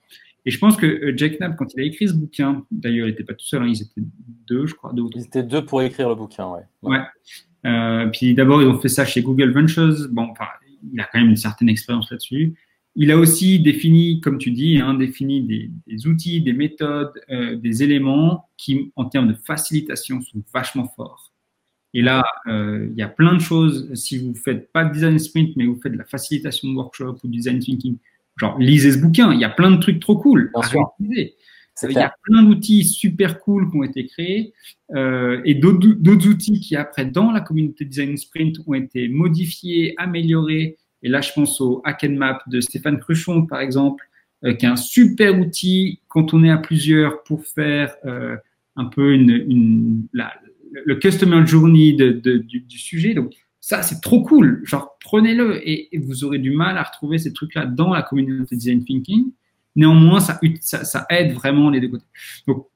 [0.47, 3.11] Et je pense que euh, Jack Knapp, quand il a écrit ce bouquin, d'ailleurs il
[3.11, 4.01] n'était pas tout seul, hein, ils étaient
[4.47, 4.93] deux, je crois.
[4.93, 6.61] Deux ils étaient deux pour écrire le bouquin, ouais.
[6.83, 7.01] ouais.
[7.65, 10.07] Euh, puis d'abord, ils ont fait ça chez Google Ventures.
[10.09, 10.45] Bon, enfin,
[10.89, 12.53] il a quand même une certaine expérience là-dessus.
[12.95, 15.43] Il a aussi défini, comme tu dis, hein, défini
[15.85, 21.33] des, outils, des méthodes, euh, des éléments qui, en termes de facilitation, sont vachement forts.
[21.93, 23.93] Et là, euh, il y a plein de choses.
[23.95, 27.17] Si vous faites pas de design sprint, mais vous faites de la facilitation de workshop
[27.23, 27.97] ou design thinking,
[28.37, 29.33] genre lisez ce bouquin.
[29.33, 31.35] Il y a plein de trucs trop cool à réutiliser.
[31.83, 34.53] Il y a plein d'outils super cool qui ont été créés
[34.95, 40.77] euh, et d'autres outils qui, après, dans la communauté Design Sprint, ont été modifiés, améliorés.
[41.03, 44.03] Et là, je pense au Hack Map de Stéphane Cruchon, par exemple,
[44.43, 48.35] euh, qui est un super outil quand on est à plusieurs pour faire euh,
[48.75, 50.33] un peu une, une la,
[50.71, 53.13] le customer journey de, de, du, du, sujet.
[53.13, 53.33] Donc,
[53.67, 54.61] ça, c'est trop cool.
[54.63, 58.55] Genre, prenez-le et, et, vous aurez du mal à retrouver ces trucs-là dans la communauté
[58.55, 59.25] Design Thinking.
[59.75, 62.05] Néanmoins, ça, ça, aide vraiment les deux côtés.
[62.47, 62.67] Donc,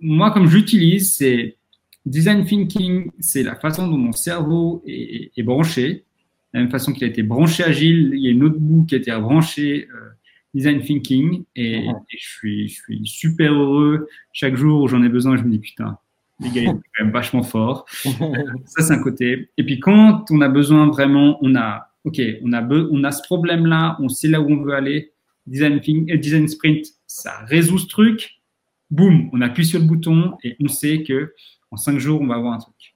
[0.00, 1.58] moi, comme j'utilise, c'est
[2.06, 5.92] design thinking, c'est la façon dont mon cerveau est, branché.
[5.92, 6.02] De
[6.54, 8.94] la même façon qu'il a été branché agile, il y a une autre bout qui
[8.94, 10.08] a été branché euh,
[10.54, 11.44] design thinking.
[11.54, 11.94] Et, mhm.
[12.08, 14.08] je, suis, je suis super heureux.
[14.32, 15.98] Chaque jour où j'en ai besoin, je me dis putain,
[16.40, 17.86] les gars, ils sont quand même vachement forts.
[18.66, 19.50] Ça, c'est un côté.
[19.56, 23.22] Et puis, quand on a besoin vraiment, on a, OK, on a, on a ce
[23.22, 25.12] problème-là, on sait là où on veut aller
[25.46, 28.40] design, euh, design sprint, ça résout ce truc.
[28.90, 31.34] Boum, on appuie sur le bouton et on sait que
[31.70, 32.94] en cinq jours, on va avoir un truc.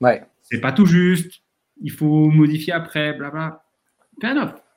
[0.00, 0.22] Ouais.
[0.42, 1.42] C'est pas tout juste.
[1.80, 3.62] Il faut modifier après, blabla.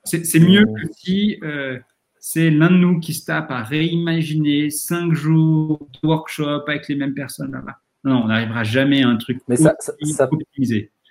[0.03, 1.79] C'est mieux que si euh,
[2.19, 6.95] c'est l'un de nous qui se tape à réimaginer cinq jours de workshop avec les
[6.95, 7.59] mêmes personnes.
[8.03, 9.93] Non, on n'arrivera jamais à un truc Mais ça, ça,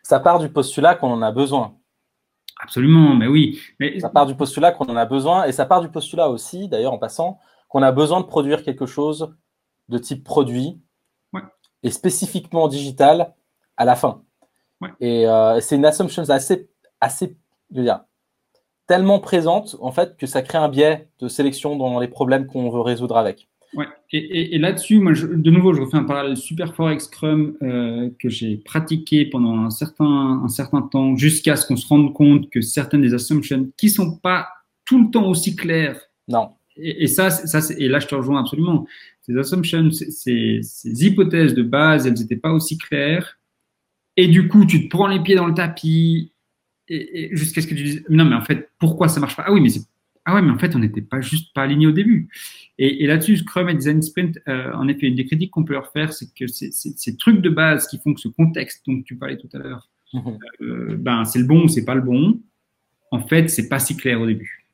[0.02, 1.76] ça part du postulat qu'on en a besoin.
[2.62, 3.60] Absolument, mais oui.
[3.78, 3.98] Mais...
[4.00, 6.92] Ça part du postulat qu'on en a besoin et ça part du postulat aussi, d'ailleurs
[6.92, 9.34] en passant, qu'on a besoin de produire quelque chose
[9.88, 10.80] de type produit
[11.82, 13.34] et spécifiquement digital
[13.76, 14.22] à la fin.
[15.00, 17.36] Et euh, c'est une assumption assez, assez
[17.70, 18.00] je veux dire,
[18.86, 22.70] tellement présente en fait que ça crée un biais de sélection dans les problèmes qu'on
[22.70, 23.48] veut résoudre avec.
[23.74, 23.86] Ouais.
[24.12, 28.28] Et, là-dessus, moi, de nouveau, je refais un parallèle super fort avec Scrum euh, que
[28.28, 32.60] j'ai pratiqué pendant un certain, un certain temps jusqu'à ce qu'on se rende compte que
[32.60, 34.48] certaines des assumptions qui sont pas
[34.84, 36.00] tout le temps aussi claires.
[36.26, 36.50] Non.
[36.76, 38.86] Et, ça, ça et là, je te rejoins absolument.
[39.22, 43.38] Ces assumptions, ces, ces hypothèses de base, elles n'étaient pas aussi claires.
[44.16, 46.32] Et du coup, tu te prends les pieds dans le tapis
[46.88, 49.44] et, jusqu'à ce que tu dises non, mais en fait, pourquoi ça marche pas?
[49.46, 49.82] Ah oui, mais c'est
[50.24, 52.28] ah ouais, mais en fait, on n'était pas juste pas aligné au début.
[52.78, 55.90] Et, là-dessus, Scrum et Design Sprint, euh, en effet, une des critiques qu'on peut leur
[55.92, 59.36] faire, c'est que ces trucs de base qui font que ce contexte dont tu parlais
[59.36, 60.38] tout à l'heure, mhm.
[60.62, 62.40] euh, ben, c'est le bon ou c'est pas le bon.
[63.10, 64.66] En fait, c'est pas si clair au début.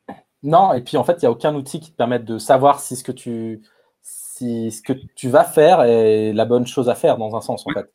[0.42, 2.80] Non, et puis en fait, il n'y a aucun outil qui te permette de savoir
[2.80, 3.62] si ce que tu,
[4.02, 7.66] si ce que tu vas faire est la bonne chose à faire dans un sens,
[7.66, 7.90] en fait.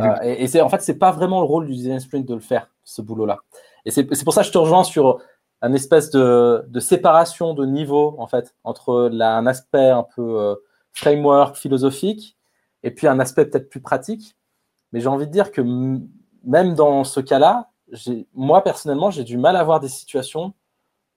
[0.00, 2.40] Euh, et, c'est en fait, c'est pas vraiment le rôle du design sprint de le
[2.40, 3.38] faire, ce boulot-là.
[3.84, 5.20] Et c'est pour ça que je te rejoins sur
[5.62, 10.54] un espèce de, séparation de niveau en fait entre un aspect un peu euh,
[10.92, 12.36] framework philosophique
[12.82, 14.36] et puis un aspect peut-être plus pratique.
[14.92, 15.62] Mais j'ai envie de dire que
[16.44, 17.70] même dans ce cas-là,
[18.34, 20.52] moi personnellement, j'ai du mal à voir des situations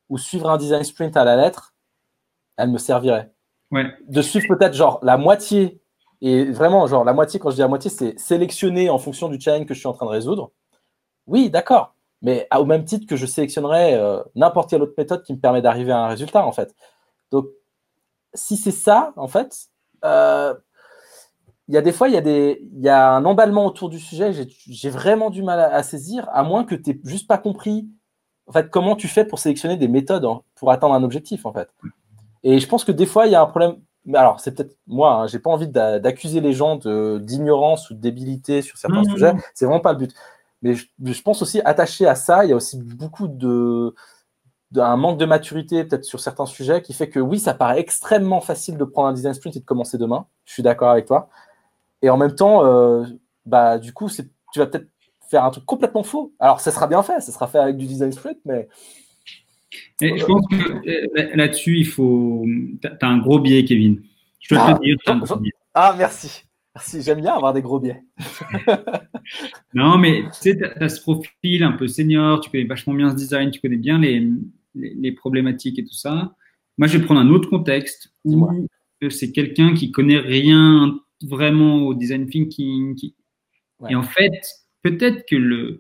[0.10, 1.74] où suivre un design sprint à la lettre,
[2.58, 3.34] elle me servirait.
[3.72, 3.92] Ouais.
[4.08, 5.82] De suivre peut-être genre la moitié
[6.22, 9.42] Et vraiment, genre, la moitié, quand je dis la moitié, c'est sélectionner en fonction du
[9.42, 10.52] challenge que je suis en train de résoudre.
[11.26, 11.95] Oui, d'accord.
[12.26, 15.62] Mais au même titre que je sélectionnerais euh, n'importe quelle autre méthode qui me permet
[15.62, 16.76] d'arriver à un résultat, en fait.
[17.32, 17.46] Donc,
[18.34, 19.68] si c'est ça, en fait,
[20.04, 20.56] euh,
[21.68, 23.90] il y a des fois, il y, a des, il y a un emballement autour
[23.90, 24.32] du sujet,
[24.68, 27.88] j'ai vraiment du mal à, saisir, à moins que tu n'aies juste pas compris
[28.48, 31.54] en fait, comment tu fais pour sélectionner des méthodes hein, pour atteindre un objectif, en
[31.54, 31.70] fait.
[32.44, 33.76] Et je pense que des fois, il y a un problème.
[34.16, 36.76] Alors, c'est peut-être moi, hein, j'ai pas envie d'accuser les gens
[37.20, 39.34] d'ignorance ou de débilité sur certains sujets.
[39.54, 40.16] C'est vraiment pas le but.
[40.62, 43.94] Mais je, pense aussi, attaché à ça, il y a aussi beaucoup de,
[44.76, 48.42] un manque de maturité peut-être sur certains sujets qui fait que oui, ça paraît extrêmement
[48.42, 50.28] facile de prendre un design sprint et de commencer demain.
[50.46, 51.30] Je suis d'accord avec toi.
[52.02, 53.06] Et en même temps, euh,
[53.46, 54.88] bah, du coup, tu vas peut-être
[55.30, 56.34] faire un truc complètement faux.
[56.40, 58.68] Alors, ça sera bien fait, ça sera fait avec du design sprint, mais.
[60.02, 62.44] je pense que euh, là-dessus, il faut.
[62.82, 64.02] Tu as un gros biais, Kevin.
[64.40, 65.54] Je ah, te dire.
[65.74, 66.45] Ah, merci.
[66.76, 68.04] Merci, j'aime bien avoir des gros biais.
[69.74, 73.10] non, mais tu sais, tu as, ce profil un peu senior, tu connais vachement bien
[73.10, 74.30] ce design, tu connais bien les,
[74.76, 76.36] les, problématiques et tout ça.
[76.78, 78.68] Moi, je vais prendre un autre contexte où
[79.10, 83.00] c'est quelqu'un qui connaît rien vraiment au design thinking.
[83.90, 84.34] Et en fait,
[84.82, 85.36] peut-être que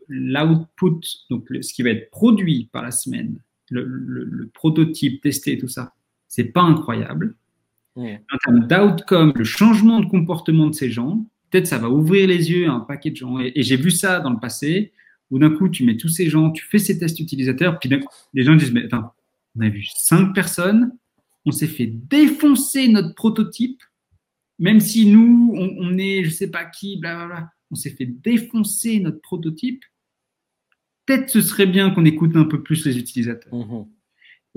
[0.08, 5.93] l'output, donc ce qui va être produit par la semaine, le, prototype testé, tout ça,
[6.27, 7.36] c'est pas incroyable.
[7.95, 12.51] En termes d'outcome, le changement de comportement de ces gens, peut-être ça va ouvrir les
[12.51, 13.39] yeux à un paquet de gens.
[13.39, 14.91] Et, j'ai vu ça dans le passé,
[15.31, 17.89] où d'un coup, tu mets tous ces gens, tu fais ces tests utilisateurs, puis
[18.34, 19.13] les gens disent, mais attends,
[19.58, 20.91] on a vu cinq personnes,
[21.45, 23.81] on s'est fait défoncer notre prototype,
[24.60, 29.21] même si nous, on, est, je sais pas qui, blablabla, on s'est fait défoncer notre
[29.21, 29.84] prototype,
[31.05, 33.53] peut-être ce serait bien qu'on écoute un peu plus les utilisateurs.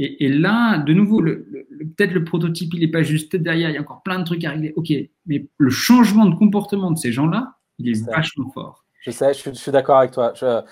[0.01, 3.81] Et, là, de nouveau, peut-être le prototype, il n'est pas juste derrière, il y a
[3.81, 4.73] encore plein de trucs à régler.
[4.77, 4.93] Ok,
[5.27, 8.85] mais le changement de comportement de ces gens-là, il est vachement fort.
[9.01, 10.33] Je sais, je suis, d'accord avec toi.
[10.37, 10.63] Je,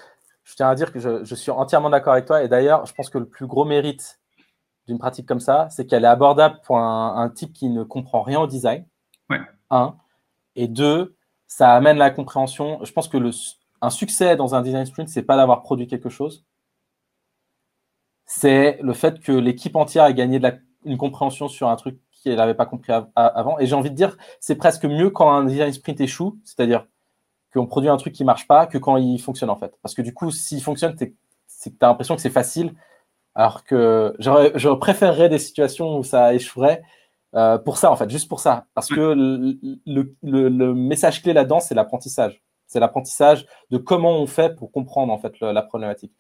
[0.55, 2.45] tiens à dire que je, suis entièrement d'accord avec toi.
[2.45, 4.21] Et d'ailleurs, je pense que le plus gros mérite
[4.87, 8.41] d'une pratique comme ça, c'est qu'elle est abordable pour un, type qui ne comprend rien
[8.41, 8.85] au design.
[9.29, 9.41] Ouais.
[9.71, 9.97] Un.
[10.55, 11.17] Et deux,
[11.49, 12.79] ça amène la compréhension.
[12.85, 13.31] Je pense que le,
[13.83, 16.46] un succès dans un design sprint, c'est pas d'avoir produit quelque chose,
[18.27, 20.41] c'est le fait que l'équipe entière ait gagné
[20.85, 23.59] une compréhension sur un truc qu'elle n'avait pas compris avant.
[23.59, 26.87] Et j'ai envie de dire, c'est presque mieux quand un design sprint échoue, c'est-à-dire
[27.55, 29.79] qu'on produit un truc qui marche pas, que quand il fonctionne en fait.
[29.83, 31.15] Parce que du coup, s'il fonctionne, tu
[31.81, 32.75] as l'impression que c'est facile,
[33.35, 36.83] alors que je préférerais des situations où ça échouerait
[37.35, 38.67] euh, pour ça en fait, juste pour ça.
[38.75, 42.43] Parce que le, message clé là-dedans, c'est l'apprentissage.
[42.67, 46.13] C'est l'apprentissage de comment on fait pour comprendre en fait la problématique.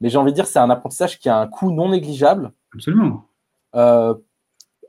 [0.00, 2.52] Mais j'ai envie de dire, c'est un apprentissage qui a un coût non négligeable.
[2.74, 3.26] Absolument.
[3.74, 4.14] Euh,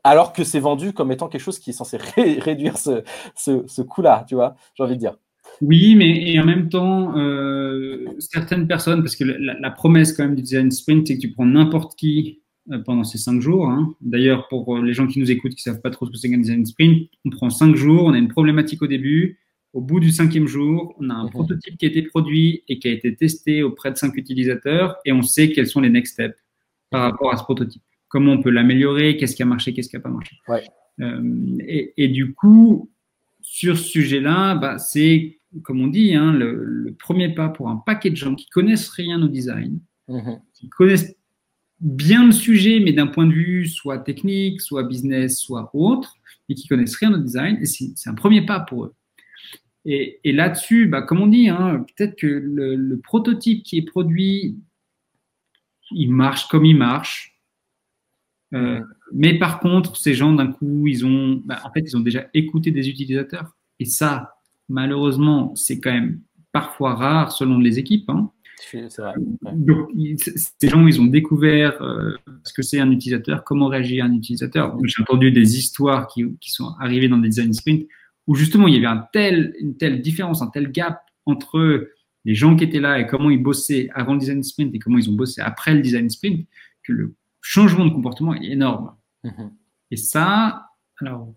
[0.04, 3.04] alors que c'est vendu comme étant quelque chose qui est censé réduire ce,
[3.36, 5.16] ce, coût-là, tu vois, j'ai envie de dire.
[5.62, 10.44] Oui, mais en même temps, euh, certaines personnes, parce que la, promesse quand même du
[10.44, 12.42] design sprint, c'est que tu prends n'importe qui
[12.72, 13.68] euh, pendant ces cinq jours.
[13.68, 13.94] Hein.
[14.00, 16.30] D'ailleurs, pour les gens qui nous écoutent, qui ne savent pas trop ce que c'est
[16.30, 19.40] qu'un design sprint, on prend cinq jours, on a une problématique au début,
[19.74, 21.30] au bout du cinquième jour, on a un mhm.
[21.30, 25.12] prototype qui a été produit et qui a été testé auprès de cinq utilisateurs et
[25.12, 26.38] on sait quels sont les next steps
[26.90, 27.84] par rapport à ce prototype.
[28.08, 30.36] Comment on peut l'améliorer, qu'est-ce qui a marché, qu'est-ce qui n'a pas marché.
[31.02, 31.58] Euh,
[31.96, 32.90] et, du coup,
[33.42, 38.10] sur ce sujet-là, bah, c'est, comme on dit, hein, le, premier pas pour un paquet
[38.10, 40.42] de gens qui connaissent rien au design, mhm.
[40.54, 41.16] qui connaissent
[41.80, 46.16] bien le sujet, mais d'un point de vue soit technique, soit business, soit autre,
[46.50, 47.60] et qui connaissent rien au design.
[47.62, 48.94] Et c'est un premier pas pour eux.
[49.86, 54.58] Et, là-dessus, bah, comme on dit, hein, peut-être que le, prototype qui est produit,
[55.92, 57.40] il marche comme il marche.
[58.54, 58.82] Euh,
[59.14, 62.28] mais par contre, ces gens, d'un coup, ils ont, bah, en fait, ils ont déjà
[62.34, 63.56] écouté des utilisateurs.
[63.80, 64.36] Et ça,
[64.68, 68.10] malheureusement, c'est quand même parfois rare selon les équipes.
[68.10, 68.32] Hein.
[68.74, 69.14] Vrai.
[69.54, 72.12] Donc, ces gens, ils ont découvert euh,
[72.44, 74.78] ce que c'est un utilisateur, comment réagir un utilisateur.
[74.84, 77.88] J'ai entendu des histoires qui, qui, sont arrivées dans des design sprints
[78.30, 81.90] où justement il y avait un tel, une telle différence, un tel gap entre
[82.26, 85.00] les gens qui étaient là et comment ils bossaient avant le design sprint et comment
[85.00, 86.48] ils ont bossé après le design sprint,
[86.84, 88.94] que le changement de comportement est énorme.
[89.24, 89.50] Mm-hmm.
[89.92, 90.68] Et ça,
[91.00, 91.34] alors,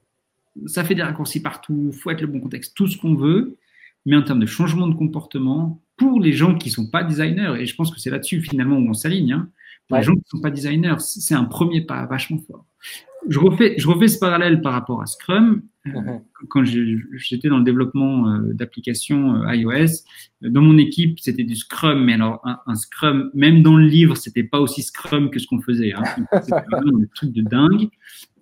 [0.66, 3.56] ça fait des raccourcis partout, faut être le bon contexte, tout ce qu'on veut,
[4.04, 7.54] mais en termes de changement de comportement, pour les gens qui ne sont pas designers,
[7.58, 9.48] et je pense que c'est là-dessus finalement où on s'aligne, hein,
[9.88, 12.66] pour les gens qui ne sont pas designers, c'est un premier pas vachement fort.
[13.28, 15.62] Je refais, je refais ce parallèle par rapport à Scrum.
[15.84, 16.22] Mhm.
[16.48, 20.04] Quand j'étais dans le développement euh, d'applications euh, iOS,
[20.40, 24.44] dans mon équipe, c'était du Scrum, mais alors un, Scrum, même dans le livre, c'était
[24.44, 25.92] pas aussi Scrum que ce qu'on faisait.
[25.92, 26.04] Hein.
[26.40, 27.88] C'était un truc de dingue,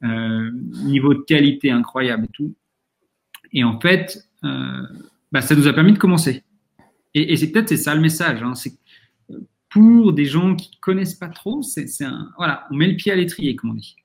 [0.05, 0.51] euh,
[0.85, 2.55] niveau de qualité incroyable et tout.
[3.53, 4.83] Et en fait, euh,
[5.33, 6.45] bah, ça nous a permis de commencer.
[7.15, 8.43] Et, c'est peut-être c'est ça le message.
[8.43, 8.79] Hein, c'est
[9.71, 13.17] pour des gens qui connaissent pas trop, c'est un voilà, on met le pied à
[13.17, 13.97] l'étrier, comme on dit.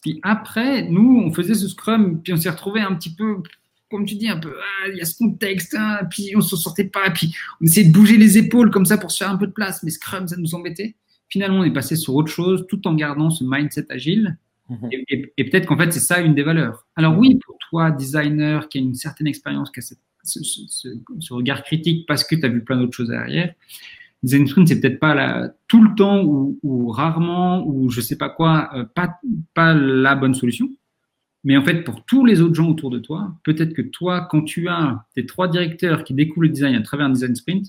[0.00, 3.42] Puis après, nous, on faisait ce scrum, puis on s'est retrouvé un petit peu,
[3.90, 6.56] comme tu dis, un peu, ah, il y a ce contexte, hein, puis on s'en
[6.56, 9.36] sortait pas, puis on essayait de bouger les épaules comme ça pour se faire un
[9.36, 10.94] peu de place, mais scrum, ça nous embêtait.
[11.28, 14.38] Finalement, on est passé sur autre chose, tout en gardant ce mindset agile.
[14.68, 14.88] Mhm.
[15.36, 16.86] Et, peut-être qu'en fait, c'est ça une des valeurs.
[16.96, 19.82] Alors oui, pour toi, designer qui a une certaine expérience, qui a
[20.22, 23.52] ce, regard critique parce que tu as vu plein d'autres choses derrière,
[24.22, 28.28] design sprint, c'est peut-être pas la, tout le temps ou, rarement ou je sais pas
[28.28, 29.18] quoi, euh, pas,
[29.54, 30.68] pas la bonne solution.
[31.42, 34.42] Mais en fait, pour tous les autres gens autour de toi, peut-être que toi, quand
[34.42, 37.68] tu as tes trois directeurs qui découvrent le design à travers un design sprint,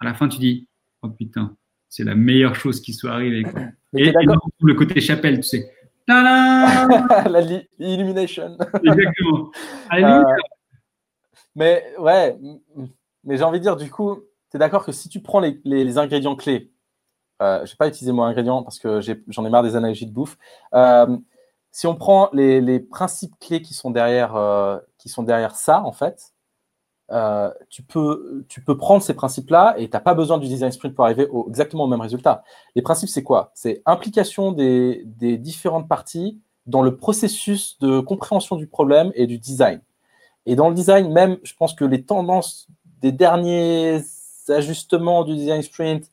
[0.00, 0.68] à la fin, tu dis,
[1.02, 1.56] oh putain,
[1.88, 3.44] c'est la meilleure chose qui soit arrivée.
[3.96, 4.12] Et, et
[4.60, 5.72] le côté chapelle, tu sais.
[7.78, 8.58] L'illumination.
[8.84, 9.50] Exactement.
[9.94, 10.22] Euh,
[11.56, 12.36] mais ouais,
[13.24, 14.18] mais j'ai envie de dire, du coup,
[14.50, 16.72] tu es d'accord que si tu prends les, ingrédients clés,
[17.42, 19.76] euh, je ne vais pas utiliser le mot ingrédient parce que j'en ai, marre des
[19.76, 20.36] analogies de bouffe.
[20.74, 21.16] Euh,
[21.70, 26.32] si on prend les, principes clés qui sont derrière, qui sont derrière ça, en fait,
[27.10, 28.44] euh, tu, peux,
[28.76, 31.86] prendre ces principes-là et tu n'as pas besoin du design sprint pour arriver exactement au
[31.86, 32.44] même résultat.
[32.74, 33.50] Les principes, c'est quoi?
[33.54, 35.04] C'est implication des,
[35.38, 39.80] différentes parties dans le processus de compréhension du problème et du design.
[40.44, 42.66] Et dans le design, même, je pense que les tendances
[43.00, 44.02] des derniers
[44.50, 46.10] ajustements du design sprint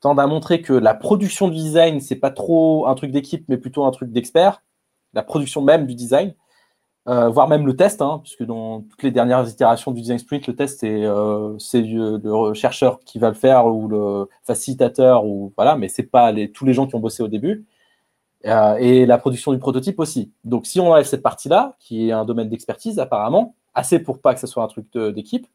[0.00, 3.56] tendent à montrer que la production du design, c'est pas trop un truc d'équipe, mais
[3.56, 4.62] plutôt un truc d'expert.
[5.14, 6.34] La production même du design.
[7.08, 10.46] Euh, voire même le test, hein, puisque dans toutes les dernières itérations du design sprint,
[10.46, 15.76] le test c'est euh, le chercheur qui va le faire ou le facilitateur ou voilà,
[15.76, 17.66] mais c'est pas tous les gens qui ont bossé au début.
[18.44, 20.32] Euh, et la production du prototype aussi.
[20.44, 24.34] Donc si on enlève cette partie-là, qui est un domaine d'expertise apparemment, assez pour pas
[24.34, 25.46] que ce soit un truc d'équipe,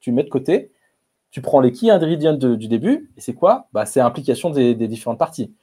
[0.00, 0.72] tu mets de côté,
[1.30, 3.68] tu prends les key ingrédients du début, et c'est quoi?
[3.72, 5.54] Bah, C'est l'implication des, des, différentes parties.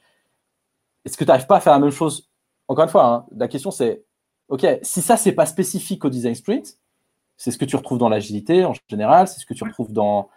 [1.04, 2.30] Est-ce que tu n'arrives pas à faire la même chose?
[2.68, 4.04] Encore une fois, hein, la question c'est
[4.48, 6.78] OK, si ça, c'est pas spécifique au design sprint,
[7.36, 10.28] c'est ce que tu retrouves dans l'agilité en général, c'est ce que tu retrouves dans.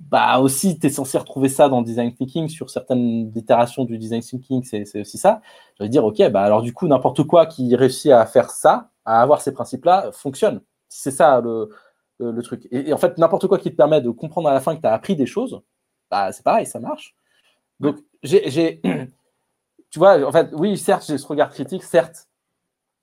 [0.00, 4.22] Bah aussi, tu es censé retrouver ça dans design thinking, sur certaines itérations du design
[4.22, 5.40] thinking, c'est aussi ça.
[5.78, 8.90] Je vais dire, OK, bah alors du coup, n'importe quoi qui réussit à faire ça,
[9.04, 10.60] à avoir ces principes-là, fonctionne.
[10.88, 11.70] C'est ça le,
[12.18, 12.66] le, truc.
[12.70, 14.86] Et, en fait, n'importe quoi qui te permet de comprendre à la fin que tu
[14.86, 15.60] as appris des choses,
[16.10, 17.14] bah, c'est pareil, ça marche.
[17.80, 18.80] Donc, j'ai.
[19.90, 22.28] Tu vois, en fait, oui, certes, j'ai ce regard critique, certes,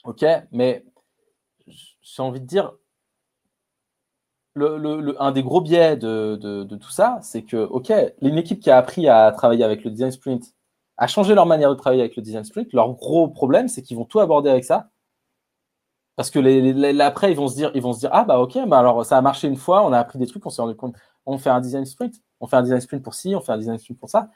[0.06, 0.86] Ok, mais
[1.68, 2.74] j'ai envie de dire,
[4.54, 8.78] le, un des gros biais de, tout ça, c'est que, ok, une équipe qui a
[8.78, 10.54] appris à travailler avec le design sprint
[10.98, 12.72] a changé leur manière de travailler avec le design sprint.
[12.72, 14.92] Leur gros problème, c'est qu'ils vont tout aborder avec ça.
[16.16, 18.58] Parce que les, après, ils vont, se dire, ils vont se dire, ah bah ok,
[18.68, 20.76] bah alors ça a marché une fois, on a appris des trucs, on s'est rendu
[20.76, 23.52] compte, on fait un design sprint, on fait un design sprint pour ci, on fait
[23.52, 24.30] un design sprint pour ça.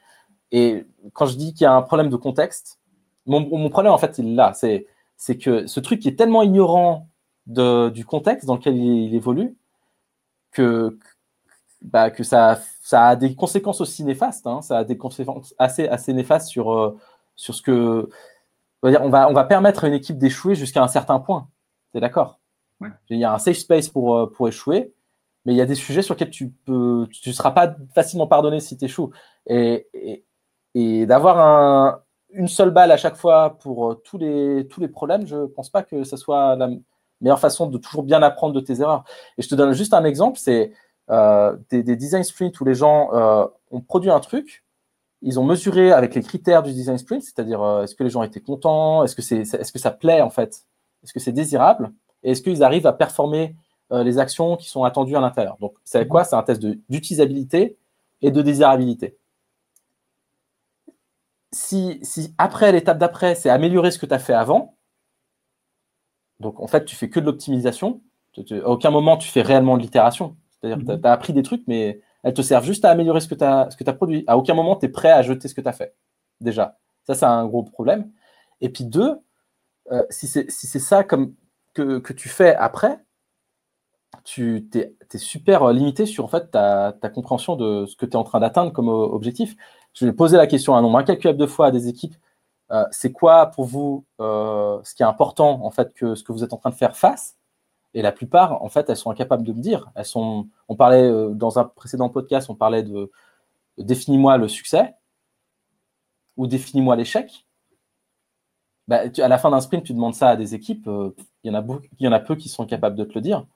[0.52, 2.80] Et quand je dis qu'il y a un problème de contexte,
[3.26, 7.08] mon, problème en fait, il est là, c'est que ce truc est tellement ignorant
[7.46, 9.56] du contexte dans lequel il, évolue
[10.52, 10.98] que,
[11.82, 12.58] bah, ça,
[12.92, 14.46] a des conséquences aussi néfastes.
[14.46, 14.62] Hein.
[14.62, 16.98] ça a des conséquences assez, néfastes sur, euh,
[17.36, 18.08] sur ce que.
[18.82, 21.48] On va permettre à une équipe d'échouer jusqu'à un certain point.
[21.92, 22.40] Tu es d'accord
[23.10, 24.92] Il y a un safe space pour, euh, pour échouer,
[25.44, 28.60] mais il y a des sujets sur lesquels tu ne tu seras pas facilement pardonné
[28.60, 29.10] si tu échoues.
[29.46, 30.24] Et, et,
[30.74, 34.88] et d'avoir un, une seule balle à chaque fois pour euh, tous, les, tous les
[34.88, 36.68] problèmes, je ne pense pas que ce soit la
[37.20, 39.04] meilleure façon de toujours bien apprendre de tes erreurs.
[39.38, 40.72] Et je te donne juste un exemple, c'est
[41.10, 44.64] euh, des, design sprints où les gens euh, ont produit un truc,
[45.22, 48.40] ils ont mesuré avec les critères du design sprint, c'est-à-dire est-ce que les gens étaient
[48.40, 50.64] contents, est-ce que, c'est, est-ce que ça plaît en fait,
[51.02, 51.92] est-ce que c'est désirable,
[52.22, 53.54] et est-ce qu'ils arrivent à performer
[53.90, 55.56] les actions qui sont attendues à l'intérieur?
[55.58, 56.22] Donc, c'est quoi?
[56.22, 57.76] C'est un test d'utilisabilité
[58.22, 59.16] et de désirabilité
[61.52, 62.00] si,
[62.38, 64.74] après, l'étape d'après, c'est améliorer ce que tu as fait avant,
[66.38, 68.00] donc en fait, tu fais que de l'optimisation,
[68.38, 70.36] à aucun moment tu fais réellement de l'itération.
[70.50, 73.28] C'est-à-dire que tu as, appris des trucs, mais elles te servent juste à améliorer ce
[73.28, 74.24] que tu as, as, produit.
[74.26, 75.94] À aucun moment, tu es prêt à jeter ce que tu as fait.
[76.40, 76.78] Déjà.
[77.04, 78.10] Ça, c'est un gros problème.
[78.60, 79.18] Et puis, deux,
[79.90, 81.34] euh, si c'est ça comme,
[81.74, 82.98] que, tu fais après,
[84.24, 88.24] tu es, super limité sur fait, ta, ta compréhension de ce que tu es en
[88.24, 89.56] train d'atteindre comme objectif
[89.94, 92.14] je vais poser la question un nombre incalculable de fois à des équipes.
[92.70, 96.32] Euh, c'est quoi pour vous euh, ce qui est important en fait que ce que
[96.32, 97.36] vous êtes en train de faire face?
[97.92, 99.90] Et la plupart, en fait, elles sont incapables de me dire.
[99.96, 100.48] Elles sont.
[100.68, 103.10] On parlait euh, dans un précédent podcast, on parlait de,
[103.78, 104.94] définis-moi le succès
[106.36, 107.46] ou définis-moi l'échec.
[108.90, 111.14] Bah, à la fin d'un sprint, tu demandes ça à des équipes, euh,
[111.44, 111.56] il y,
[112.08, 113.46] en a peu qui sont capables de te le dire.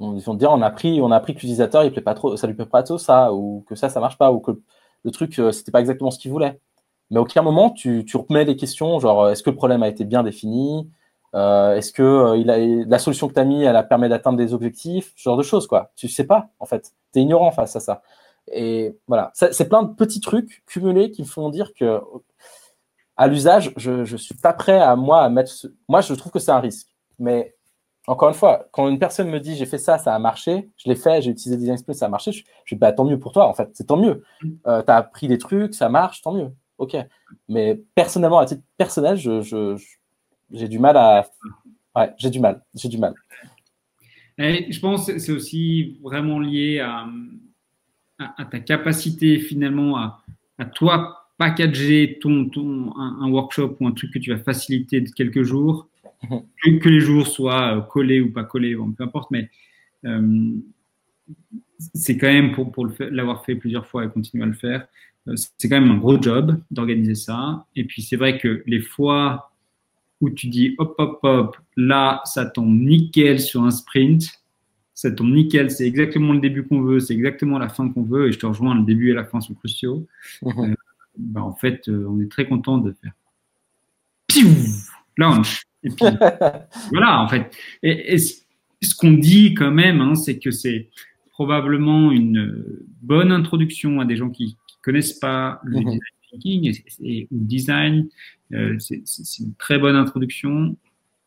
[0.00, 2.12] Ils vont te dire on a appris, on a appris que l'utilisateur il plaît pas
[2.12, 4.50] trop, ça lui plaît pas trop ça, ou que ça ça marche pas, ou que
[5.04, 6.60] le truc euh, c'était pas exactement ce qu'il voulait.
[7.10, 10.04] Mais à aucun moment tu, remets les questions genre est-ce que le problème a été
[10.04, 10.90] bien défini,
[11.34, 12.44] euh, est-ce que
[12.86, 15.42] la solution que tu as mis elle a permis d'atteindre des objectifs, ce genre de
[15.42, 15.92] choses quoi.
[15.96, 18.02] Tu sais pas en fait, tu es ignorant face à ça.
[18.52, 22.00] Et voilà, c'est plein de petits trucs cumulés qui me font dire que
[23.16, 25.52] à l'usage, je ne suis pas prêt à moi à mettre.
[25.88, 26.88] Moi, je trouve que c'est un risque.
[27.18, 27.54] Mais
[28.06, 30.88] encore une fois, quand une personne me dit j'ai fait ça, ça a marché, je
[30.88, 33.18] l'ai fait, j'ai utilisé Design Sprint, ça a marché, je, je dis bah, tant mieux
[33.18, 34.22] pour toi, en fait, c'est tant mieux.
[34.42, 34.50] Mm.
[34.66, 36.52] Euh, tu as appris des trucs, ça marche, tant mieux.
[36.78, 36.96] Ok.
[37.48, 39.76] Mais personnellement, à titre personnel, j'ai je,
[40.52, 41.26] j'ai du mal à.
[41.94, 42.62] Ouais, j'ai du mal.
[42.74, 43.14] J'ai du mal.
[44.38, 47.06] Et je pense que c'est aussi vraiment lié à,
[48.18, 50.22] à, ta capacité finalement à,
[50.58, 55.10] à toi packager ton, ton, un, workshop ou un truc que tu vas faciliter de
[55.10, 55.88] quelques jours,
[56.30, 56.78] mhm.
[56.80, 59.50] que, les jours soient euh, collés ou pas collés, bon, peu importe, mais
[60.04, 60.54] euh,
[61.94, 64.86] c'est quand même pour, pour l'avoir fait plusieurs fois et continuer à le faire,
[65.28, 67.66] euh, c'est quand même un gros job d'organiser ça.
[67.74, 69.52] Et puis c'est vrai que les fois
[70.20, 74.40] où tu dis hop, hop, hop, là, ça tombe nickel sur un sprint,
[74.94, 78.28] ça tombe nickel, c'est exactement le début qu'on veut, c'est exactement la fin qu'on veut,
[78.28, 80.06] et je te rejoins, le début et la fin sont cruciaux.
[80.42, 80.75] Mhm.
[81.18, 83.12] Bah, en fait, euh, on est très content de faire
[84.26, 84.48] Piou
[85.16, 85.62] launch.
[85.82, 86.06] Et puis,
[86.90, 87.50] voilà, en fait.
[87.82, 90.90] Et, ce qu'on dit quand même, hein, c'est que c'est
[91.32, 92.54] probablement une
[93.00, 95.84] bonne introduction à des gens qui ne connaissent pas le mhm.
[95.84, 96.00] design
[96.30, 98.08] thinking et, ou design.
[98.52, 100.76] Euh, c'est une très bonne introduction.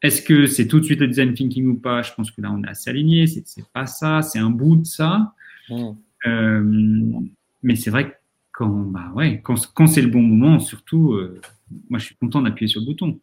[0.01, 2.01] Est-ce que c'est tout de suite le design thinking ou pas?
[2.01, 3.27] Je pense que là, on est assez aligné.
[3.27, 5.33] C'est pas ça, c'est un bout de ça.
[5.69, 5.95] Mhm.
[6.27, 7.21] Euh,
[7.63, 8.15] mais c'est vrai que
[8.59, 11.39] quand, bah ouais, quand, quand c'est le bon moment, surtout, euh,
[11.89, 13.17] moi je suis content d'appuyer sur le bouton.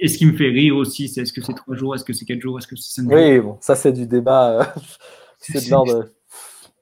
[0.00, 2.14] Et ce qui me fait rire aussi, c'est est-ce que c'est trois jours, est-ce que
[2.14, 3.12] c'est quatre jours, est-ce que c'est cinq jours?
[3.12, 4.60] Oui, bon, ça c'est du débat.
[4.60, 4.80] Euh,
[5.38, 6.08] c'est de l'ordre.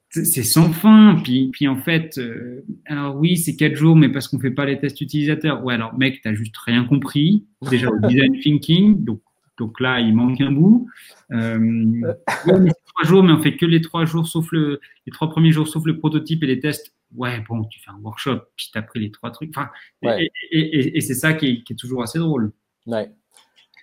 [0.09, 1.19] C'est sans fin.
[1.21, 4.65] Puis, puis en fait, euh, alors oui, c'est quatre jours, mais parce qu'on fait pas
[4.65, 5.61] les tests utilisateurs.
[5.65, 7.45] Ouais, alors mec, tu n'as juste rien compris.
[7.69, 9.19] Déjà le design thinking, donc,
[9.57, 10.89] donc là, il manque un bout.
[11.31, 15.51] Euh, trois jours, mais on fait que les trois jours, sauf le, les trois premiers
[15.51, 18.77] jours, sauf le prototype et les tests ouais, bon, tu fais un workshop, puis tu
[18.77, 19.49] as pris les trois trucs.
[19.55, 19.69] Enfin,
[20.01, 22.51] Et, c'est ça qui est, toujours assez drôle.
[22.85, 23.11] Ouais.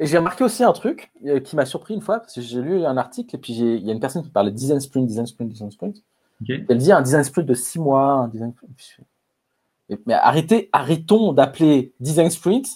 [0.01, 2.61] Et j'ai remarqué aussi un truc euh, qui m'a surpris une fois, parce que j'ai
[2.61, 5.07] lu un article, et puis il y a une personne qui parlait de design sprint,
[5.07, 6.03] design sprint, design sprint.
[6.49, 8.53] Elle dit un design sprint de six mois, un design
[10.07, 12.67] Mais arrêtez, arrêtons d'appeler design sprint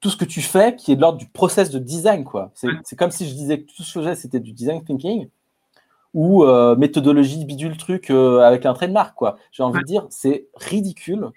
[0.00, 2.24] tout ce que tu fais qui est de l'ordre du process de design.
[2.24, 2.52] quoi.
[2.54, 5.28] C'est comme si je disais que tout ce que je faisais, c'était du design thinking
[6.14, 9.36] ou euh, méthodologie bidule truc euh, avec un trademark quoi.
[9.52, 11.30] J'ai envie de dire, c'est ridicule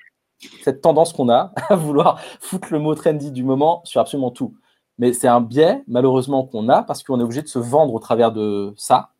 [0.63, 4.55] cette tendance qu'on a à vouloir foutre le mot trendy du moment sur absolument tout.
[4.97, 7.99] Mais c'est un biais malheureusement qu'on a parce qu'on est obligé de se vendre au
[7.99, 9.11] travers de ça,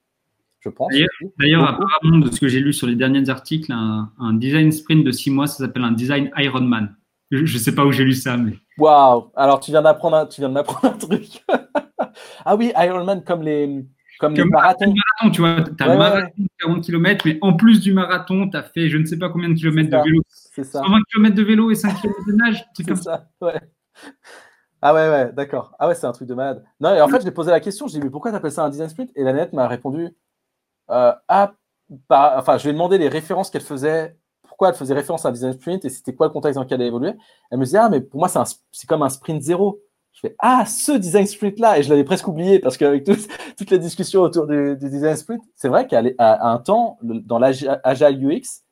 [0.60, 0.94] je pense.
[1.40, 5.12] D'ailleurs, apparemment, de ce que j'ai lu sur les derniers articles, un, design sprint de
[5.12, 6.96] six mois, ça s'appelle un design Ironman.
[7.32, 8.54] Je ne sais pas où j'ai lu ça, mais.
[8.78, 11.44] Waouh Alors tu viens d'apprendre un, tu viens d'apprendre un truc.
[12.46, 13.86] ah oui, Ironman comme les
[14.20, 14.94] comme, le marathon.
[15.32, 18.58] tu vois, tu as un marathon de 40 km, mais en plus du marathon, tu
[18.58, 20.22] as fait je ne sais pas combien de kilomètres de vélo.
[20.28, 20.82] C'est ça.
[20.84, 22.66] 120 km de vélo et 5 km de nage.
[22.74, 23.62] C'est ça, ouais.
[24.82, 25.74] Ah ouais, ouais, d'accord.
[25.80, 26.64] Ah ouais, c'est un truc de malade.
[26.80, 28.12] Non, et en fait, je lui ai posé la question, je lui ai dit, mais
[28.12, 29.12] pourquoi tu appelles ça un design sprint?
[29.16, 30.10] Et la nette m'a répondu,
[30.90, 31.54] euh, ah,
[32.10, 34.18] enfin, je lui ai demandé les références qu'elle faisait,
[34.50, 36.82] pourquoi elle faisait référence à un design sprint et c'était quoi le contexte dans lequel
[36.82, 37.16] elle évoluait.
[37.50, 39.80] Elle me disait, ah, mais pour moi, c'est comme un sprint zéro.
[40.12, 43.04] Je fais Ah, ce design sprint là Et je l'avais presque oublié parce qu'avec
[43.58, 48.64] toutes les discussions autour du, design sprint, c'est vrai qu'à un temps, dans l'Agile UX,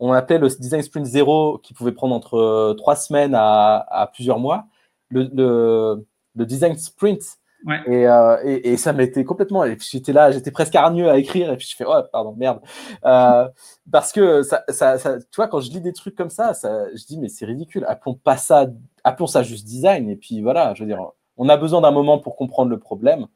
[0.00, 4.40] on appelait le design sprint zéro qui pouvait prendre entre euh, trois semaines à, plusieurs
[4.40, 4.66] mois,
[5.08, 6.04] le,
[6.34, 7.22] design sprint.
[7.68, 9.64] Euh, et, et, ça m'était complètement.
[9.78, 11.52] J'étais là, j'étais presque hargneux à écrire.
[11.52, 12.60] Et puis je fais, oh, pardon, merde.
[13.04, 13.48] Euh,
[13.90, 17.04] parce que ça, ça, tu vois, quand je lis des trucs comme ça, ça je
[17.04, 17.84] dis, mais c'est ridicule.
[17.86, 18.66] Appelons pas ça
[19.04, 20.08] appelons ça juste design.
[20.10, 21.00] Et puis voilà, je veux dire,
[21.36, 23.26] on a besoin d'un moment pour comprendre le problème.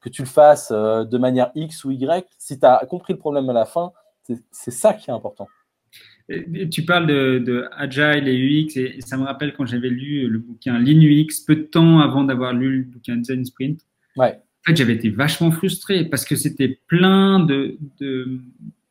[0.00, 3.18] Que tu le fasses euh, de manière X ou Y, si tu as compris le
[3.18, 3.92] problème à la fin,
[4.52, 5.48] c'est ça qui est important.
[6.70, 10.78] Tu parles de, Agile et UX, et, ça me rappelle quand j'avais lu le bouquin
[10.78, 13.80] Lean UX, peu de temps avant d'avoir lu le bouquin Design Sprint.
[14.16, 14.38] Ouais.
[14.66, 17.78] En fait, j'avais été vachement frustré parce que c'était plein de,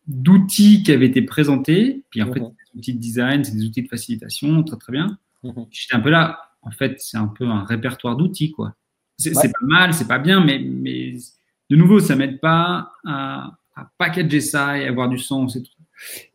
[0.08, 2.04] d'outils qui avaient été présentés.
[2.10, 2.50] Puis en fait, mhm.
[2.50, 5.18] des outils de design, c'est des outils de facilitation, très très bien.
[5.44, 5.68] Mhm.
[5.70, 6.40] J'étais un peu là.
[6.64, 8.76] En fait, c'est un peu un répertoire d'outils, quoi.
[9.18, 11.16] C'est pas mal, c'est pas bien, mais, mais
[11.70, 15.72] de nouveau, ça m'aide pas à, à, packager ça et avoir du sens et tout.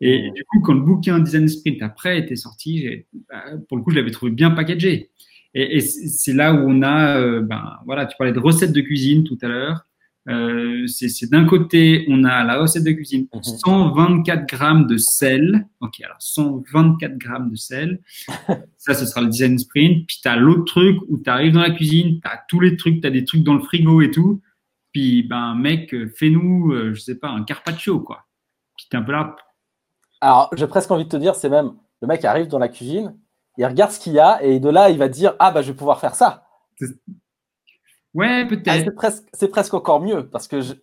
[0.00, 3.90] Et, du coup, quand le bouquin Design Sprint après était sorti, bah, pour le coup,
[3.90, 5.10] je l'avais trouvé bien packagé.
[5.54, 9.24] Et, c'est là où on a, euh, ben, voilà, tu parlais de recettes de cuisine
[9.24, 9.86] tout à l'heure.
[10.28, 14.46] Euh, c'est d'un côté, on a la recette de cuisine, 124 mhm.
[14.46, 15.66] grammes de sel.
[15.80, 18.00] Ok, alors 124 grammes de sel.
[18.78, 20.06] Ça, ce sera le design sprint.
[20.06, 22.76] Puis tu as l'autre truc où tu arrives dans la cuisine, tu as tous les
[22.76, 24.40] trucs, tu as des trucs dans le frigo et tout.
[24.92, 28.26] Puis, ben, mec, fais-nous, euh, je sais pas, un carpaccio, quoi.
[28.76, 29.36] Puis t'es un peu là.
[30.22, 33.18] Alors, j'ai presque envie de te dire, c'est même, le mec arrive dans la cuisine,
[33.58, 35.72] il regarde ce qu'il y a et de là, il va dire Ah, bah, je
[35.72, 36.46] vais pouvoir faire ça.
[38.14, 38.68] Ouais, peut-être.
[38.68, 40.74] Ah, c'est presque, presque, encore mieux parce que je...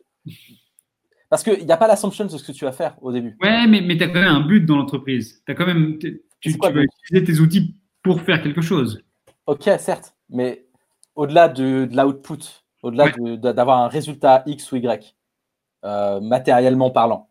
[1.29, 3.37] parce qu'il n'y a pas l'assumption de ce que tu vas faire au début.
[3.41, 5.41] Ouais, mais, mais tu as quand même un but dans l'entreprise.
[5.45, 5.97] Tu as quand même.
[5.99, 9.01] Tu, tu vas utiliser tes outils pour faire quelque chose.
[9.45, 10.67] Ok, certes, mais
[11.15, 15.15] au-delà de, de l'output, au-delà d'avoir un résultat X ou Y,
[15.85, 17.28] euh, matériellement parlant,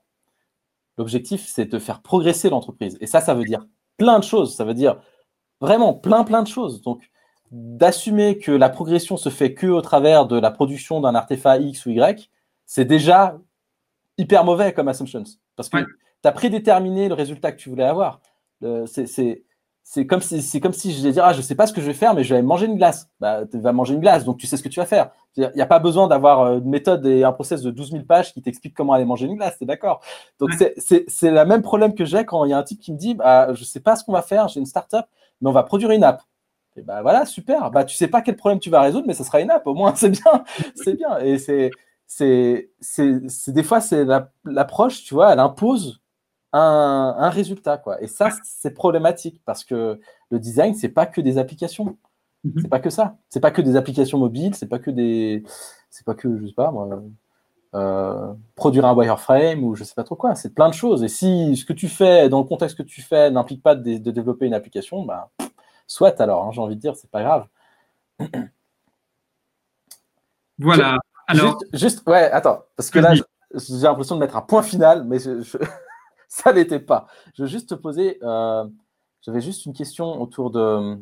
[0.99, 2.99] l'objectif, c'est de faire progresser l'entreprise.
[3.01, 4.55] Et ça, ça veut dire plein de choses.
[4.55, 5.01] Ça veut dire
[5.61, 6.83] Vraiment, plein, plein de choses.
[6.83, 7.11] Donc,
[7.51, 11.87] d'assumer que la progression se fait que au travers de la production d'un artefact X
[11.87, 12.31] ou Y,
[12.67, 13.39] c'est déjà
[14.19, 15.25] hyper mauvais comme assumptions.
[15.57, 18.21] Parce que tu as prédéterminé le résultat que tu voulais avoir.
[18.87, 19.45] C'est
[19.91, 21.87] c'est comme si c'est comme si je disais ah je sais pas ce que je
[21.87, 23.09] vais faire mais je vais manger une glace.
[23.21, 25.13] Bah tu vas manger une glace donc tu sais ce que tu vas faire.
[25.39, 28.05] Il n'y a pas besoin d'avoir euh, une méthode et un process de 12 000
[28.05, 30.03] pages qui t'explique comment aller manger une glace es d'accord?
[30.41, 32.93] Donc c'est c'est le même problème que j'ai quand il y a un type qui
[32.93, 35.07] me dit bah je sais pas ce qu'on va faire j'ai une startup
[35.41, 36.21] mais on va produire une app.
[36.77, 37.71] Et bah voilà super.
[37.71, 39.73] Bah tu sais pas quel problème tu vas résoudre mais ça sera une app au
[39.73, 41.19] moins c'est bien c'est bien.
[41.21, 41.71] Et c'est
[42.07, 44.05] c'est c'est des fois c'est
[44.45, 46.03] l'approche tu vois elle impose
[46.53, 47.79] un, résultat.
[47.79, 48.03] Quoi.
[48.03, 51.97] Et ça, c'est problématique parce que le design, c'est pas que des applications.
[52.45, 52.63] Mhm.
[52.63, 53.17] C'est pas que ça.
[53.29, 55.43] C'est pas que des applications mobiles, c'est pas que des.
[55.91, 57.03] C'est pas que, je sais pas moi,
[57.75, 60.35] euh, produire un wireframe ou je sais pas trop quoi.
[60.35, 61.03] C'est plein de choses.
[61.03, 63.97] Et si ce que tu fais, dans le contexte que tu fais, n'implique pas de,
[63.99, 65.31] développer une application, bah,
[65.87, 67.47] soit alors, hein, j'ai envie de dire, c'est pas grave.
[70.61, 70.99] Voilà.
[71.29, 71.57] Alors...
[71.73, 73.23] Juste, ouais, attends, parce que là, j'ai
[73.83, 75.57] l'impression de mettre un point final, mais je,
[76.39, 77.07] ça n'était pas.
[77.35, 78.65] Je veux juste te poser, euh,
[79.23, 80.99] j'avais juste une question autour de.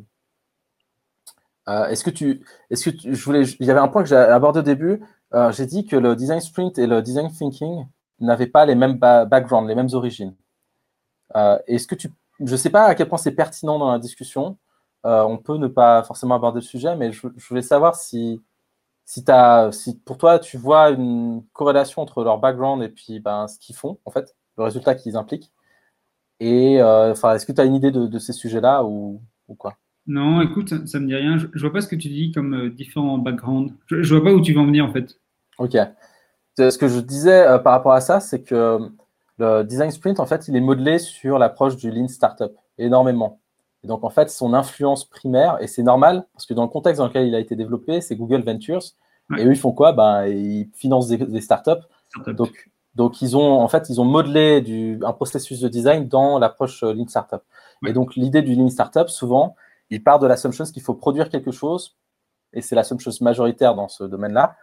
[1.69, 4.15] Euh, est-ce que tu, est-ce que je voulais, il y avait un point que j'ai
[4.15, 5.03] abordé au début.
[5.33, 7.85] Euh, j'ai dit que le design sprint et le design thinking
[8.19, 10.33] n'avaient pas les mêmes backgrounds, les mêmes origines.
[11.67, 12.09] est-ce que tu,
[12.39, 14.57] je ne sais pas à quel point c'est pertinent dans la discussion.
[15.03, 18.41] on peut ne pas forcément aborder le sujet, mais je, voulais savoir si,
[19.05, 23.47] si, as, si pour toi tu vois une corrélation entre leur background et puis ben,
[23.47, 25.51] ce qu'ils font en fait le résultat qu'ils impliquent.
[26.39, 29.21] Et euh, enfin, est-ce que tu as une idée de, ces sujets-là ou,
[29.57, 29.77] quoi?
[30.05, 31.37] Non, écoute, ça, ne me dit rien.
[31.37, 33.73] Je, ne vois pas ce que tu dis comme euh, différents backgrounds.
[33.87, 35.19] Je, ne vois pas où tu vas en venir en fait.
[35.57, 35.77] Ok.
[36.57, 38.79] Ce que je disais euh, par rapport à ça, c'est que
[39.37, 43.41] le design sprint, en fait, il est modelé sur l'approche du lean startup énormément.
[43.83, 46.99] Et donc, en fait, son influence primaire, et c'est normal, parce que dans le contexte
[46.99, 48.81] dans lequel il a été développé, c'est Google Ventures.
[49.37, 49.91] Et eux, ils font quoi?
[49.91, 51.83] Ben, Ils financent des, des startups.
[52.27, 56.39] Donc, donc, ils ont, en fait, ils ont modelé du, un processus de design dans
[56.39, 57.43] l'approche euh, Lean Startup.
[57.85, 59.55] Et donc, l'idée du Lean Startup, souvent,
[59.91, 61.95] il part de l'assumption qu'il faut produire quelque chose,
[62.53, 64.57] et c'est l'assumption majoritaire dans ce domaine-là,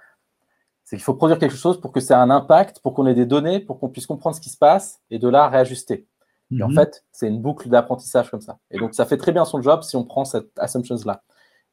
[0.82, 3.14] c'est qu'il faut produire quelque chose pour que ça ait un impact, pour qu'on ait
[3.14, 6.08] des données, pour qu'on puisse comprendre ce qui se passe, et de là, réajuster.
[6.50, 6.74] Et en mhm.
[6.74, 8.58] fait, c'est une boucle d'apprentissage comme ça.
[8.72, 11.22] Et donc, ça fait très bien son job si on prend cette assumption-là.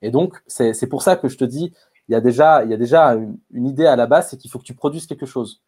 [0.04, 1.74] Et donc, c'est pour ça que je te dis,
[2.08, 4.38] il y a déjà, il y a déjà une, une idée à la base, c'est
[4.38, 5.64] qu'il faut que tu produises quelque chose.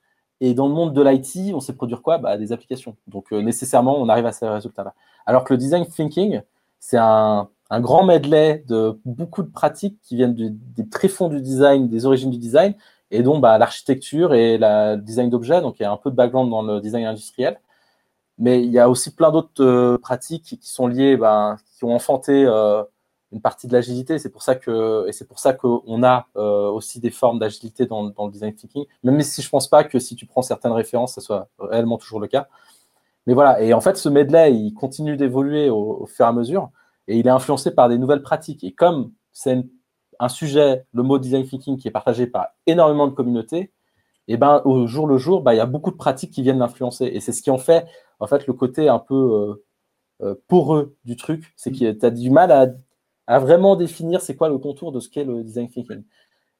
[0.45, 2.17] Et dans le monde de l'IT, on sait produire quoi?
[2.17, 2.97] Bah, Des applications.
[3.07, 4.93] Donc euh, nécessairement, on arrive à ces résultats-là.
[5.25, 6.41] Alors que le design thinking,
[6.79, 12.05] c'est un, grand medley de beaucoup de pratiques qui viennent des tréfonds du design, des
[12.05, 12.75] origines du design,
[13.09, 15.61] et dont bah, l'architecture et le design d'objets.
[15.61, 17.57] Donc il y a un peu de background dans le design industriel.
[18.37, 21.95] Mais il y a aussi plein d'autres euh, pratiques qui sont liées, bah, qui ont
[21.95, 22.83] enfanté euh,
[23.33, 24.19] une partie de l'agilité.
[24.19, 27.85] C'est pour ça que et c'est pour ça qu'on a euh, aussi des formes d'agilité
[27.85, 28.85] dans, le design thinking.
[29.03, 32.19] Même si je pense pas que si tu prends certaines références, ça soit réellement toujours
[32.19, 32.47] le cas.
[33.27, 33.61] Mais voilà.
[33.61, 36.69] Et en fait, ce medley, il continue d'évoluer au, fur et à mesure
[37.07, 38.63] et il est influencé par des nouvelles pratiques.
[38.63, 39.65] Et comme c'est
[40.19, 43.71] un sujet, le mot design thinking, qui est partagé par énormément de communautés,
[44.29, 46.59] et ben au jour le jour, bah, il y a beaucoup de pratiques qui viennent
[46.59, 47.05] l'influencer.
[47.05, 47.85] Et c'est ce qui en fait
[48.19, 49.65] en fait le côté un peu euh,
[50.21, 52.67] euh, poreux du truc, c'est que tu as du mal à
[53.27, 56.03] à vraiment définir c'est quoi le contour de ce qu'est le design thinking.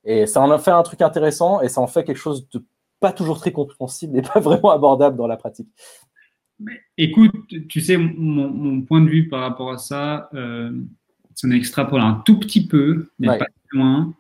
[0.06, 2.64] Et ça en a fait un truc intéressant et ça en fait quelque chose de
[3.00, 5.70] pas toujours très compréhensible et pas vraiment abordable dans la pratique.
[6.98, 7.34] écoute,
[7.68, 10.72] tu sais, mon, point de vue par rapport à ça, euh,
[11.36, 14.14] si on extrapole un tout petit peu, mais pas si loin,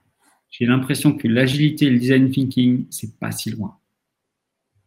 [0.49, 3.77] j'ai l'impression que l'agilité et le design thinking, c'est pas si loin.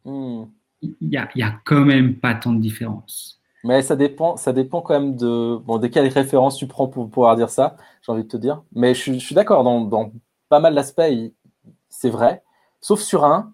[0.04, 0.44] Hmm.
[0.82, 3.35] Il n'y a, y a quand même pas tant de différence.
[3.66, 7.34] Mais ça dépend, ça dépend quand même de, bon, quelles références tu prends pour pouvoir
[7.34, 8.62] dire ça, j'ai envie de te dire.
[8.72, 10.12] Mais je, suis d'accord, dans, dans,
[10.48, 11.02] pas mal d'aspects,
[11.88, 12.44] c'est vrai.
[12.80, 13.52] Sauf sur un,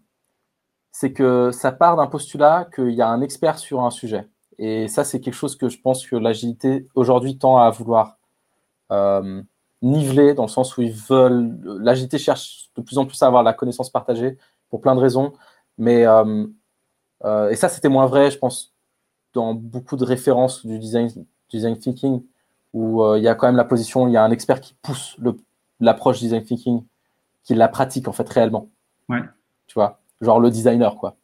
[0.93, 4.29] c'est que ça part d'un postulat qu'il y a un expert sur un sujet.
[4.59, 8.19] Et ça, c'est quelque chose que je pense que l'agilité aujourd'hui tend à vouloir
[8.93, 9.43] euh,
[9.81, 11.59] niveler, dans le sens où ils veulent.
[11.81, 14.37] L'agilité cherche de plus en plus à avoir la connaissance partagée
[14.69, 15.33] pour plein de raisons.
[15.79, 16.47] Mais, euh,
[17.25, 18.72] euh, et ça, c'était moins vrai, je pense,
[19.35, 21.09] dans beaucoup de références du design,
[21.51, 22.23] design thinking,
[22.73, 25.17] où il y a quand même la position, il y a un expert qui pousse
[25.81, 26.83] l'approche design thinking,
[27.45, 28.71] qui la pratique en fait réellement.
[29.09, 29.23] Ouais.
[29.67, 31.17] Tu vois genre le designer, quoi.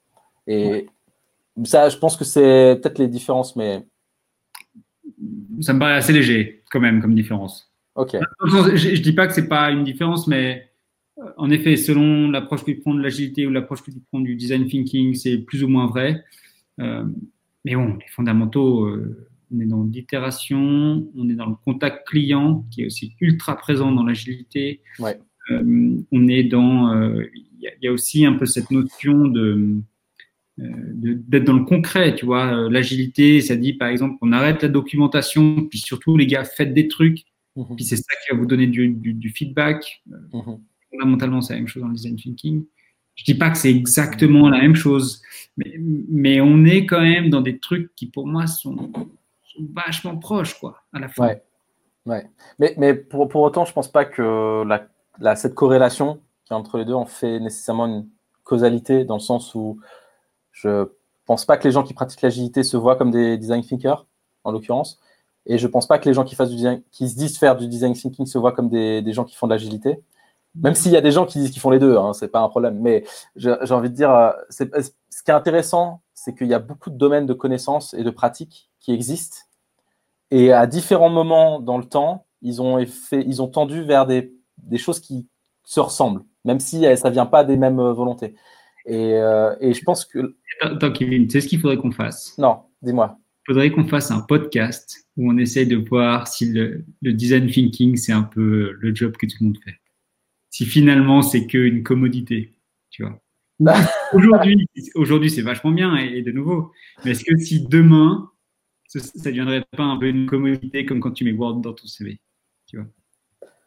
[0.46, 0.86] Et
[1.64, 3.86] ça, je pense que c'est peut-être les différences, mais.
[5.60, 7.72] Ça me paraît assez léger, quand même, comme différence.
[7.94, 8.16] Ok.
[8.44, 10.70] Je, ne dis pas que c'est pas une différence, mais
[11.18, 14.20] euh, en effet, selon l'approche que tu prends de l'agilité ou l'approche que tu prends
[14.20, 16.24] du design thinking, c'est plus ou moins vrai.
[16.80, 17.04] Euh,
[17.64, 22.66] mais bon, les fondamentaux, euh, on est dans l'itération, on est dans le contact client,
[22.70, 24.82] qui est aussi ultra présent dans l'agilité.
[24.98, 25.18] Ouais.
[25.50, 26.92] on est dans
[27.60, 29.82] il y, a aussi un peu cette notion de
[30.58, 32.46] d'être dans le concret, tu vois.
[32.46, 36.74] Euh, l'agilité, ça dit par exemple qu'on arrête la documentation, puis surtout les gars, faites
[36.74, 37.76] des trucs, mhm.
[37.76, 40.02] puis c'est ça qui va vous donner du, du, feedback.
[40.06, 40.58] Mhm.
[40.90, 42.64] Fondamentalement, c'est la même chose dans le design thinking.
[43.18, 45.20] Je dis pas que c'est exactement la même chose,
[45.56, 48.92] mais, on est quand même dans des trucs qui pour moi sont,
[49.74, 51.34] vachement proches, quoi, à la fin.
[52.06, 52.30] Ouais.
[52.58, 54.64] Mais, pour, autant, je pense pas que
[55.34, 58.08] cette corrélation entre les deux, on fait nécessairement une
[58.44, 59.80] causalité dans le sens où
[60.52, 60.86] je
[61.26, 64.06] pense pas que les gens qui pratiquent l'agilité se voient comme des design thinkers,
[64.44, 65.00] en l'occurrence.
[65.44, 67.56] Et je pense pas que les gens qui, fassent du design, qui se disent faire
[67.56, 69.98] du design thinking se voient comme des, gens qui font de l'agilité.
[70.54, 72.40] Même s'il y a des gens qui disent qu'ils font les deux, hein, c'est pas
[72.40, 72.78] un problème.
[72.80, 73.04] Mais
[73.36, 76.96] j'ai envie de dire, euh, ce qui est intéressant, c'est qu'il y a beaucoup de
[76.96, 79.38] domaines de connaissances et de pratiques qui existent.
[80.30, 84.32] Et à différents moments dans le temps, ils ont, fait, ils ont tendu vers des,
[84.58, 85.28] des choses qui
[85.64, 88.34] se ressemblent même si euh, ça vient pas des mêmes euh, volontés.
[88.86, 90.36] Et, euh, et je pense que.
[90.60, 92.36] Attends, Kevin, tu sais ce qu'il faudrait qu'on fasse?
[92.38, 93.18] Non, dis-moi.
[93.44, 97.96] Il faudrait qu'on fasse un podcast où on essaye de voir si le, design thinking,
[97.96, 99.74] c'est un peu le job que tout le monde fait.
[100.58, 102.52] Si finalement, c'est qu'une commodité,
[102.90, 103.20] tu vois.
[104.12, 106.72] aujourd'hui, aujourd'hui, c'est vachement bien et, de nouveau.
[107.04, 108.32] Mais est-ce que si demain,
[108.88, 111.86] ça ne deviendrait pas un peu une commodité comme quand tu mets Word dans ton
[111.86, 112.20] CV,
[112.66, 112.86] tu vois?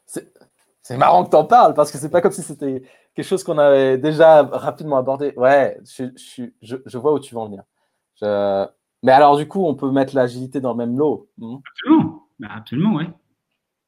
[0.06, 2.84] C'est marrant que tu en parles parce que c'est pas comme si c'était
[3.16, 5.32] quelque chose qu'on avait déjà rapidement abordé.
[5.38, 7.64] Ouais, je, vois où tu veux en venir.
[9.02, 11.30] Mais alors, du coup, on peut mettre l'agilité dans le même lot.
[11.38, 11.56] Hmm?
[11.72, 13.08] Absolument, bah, absolument, ouais.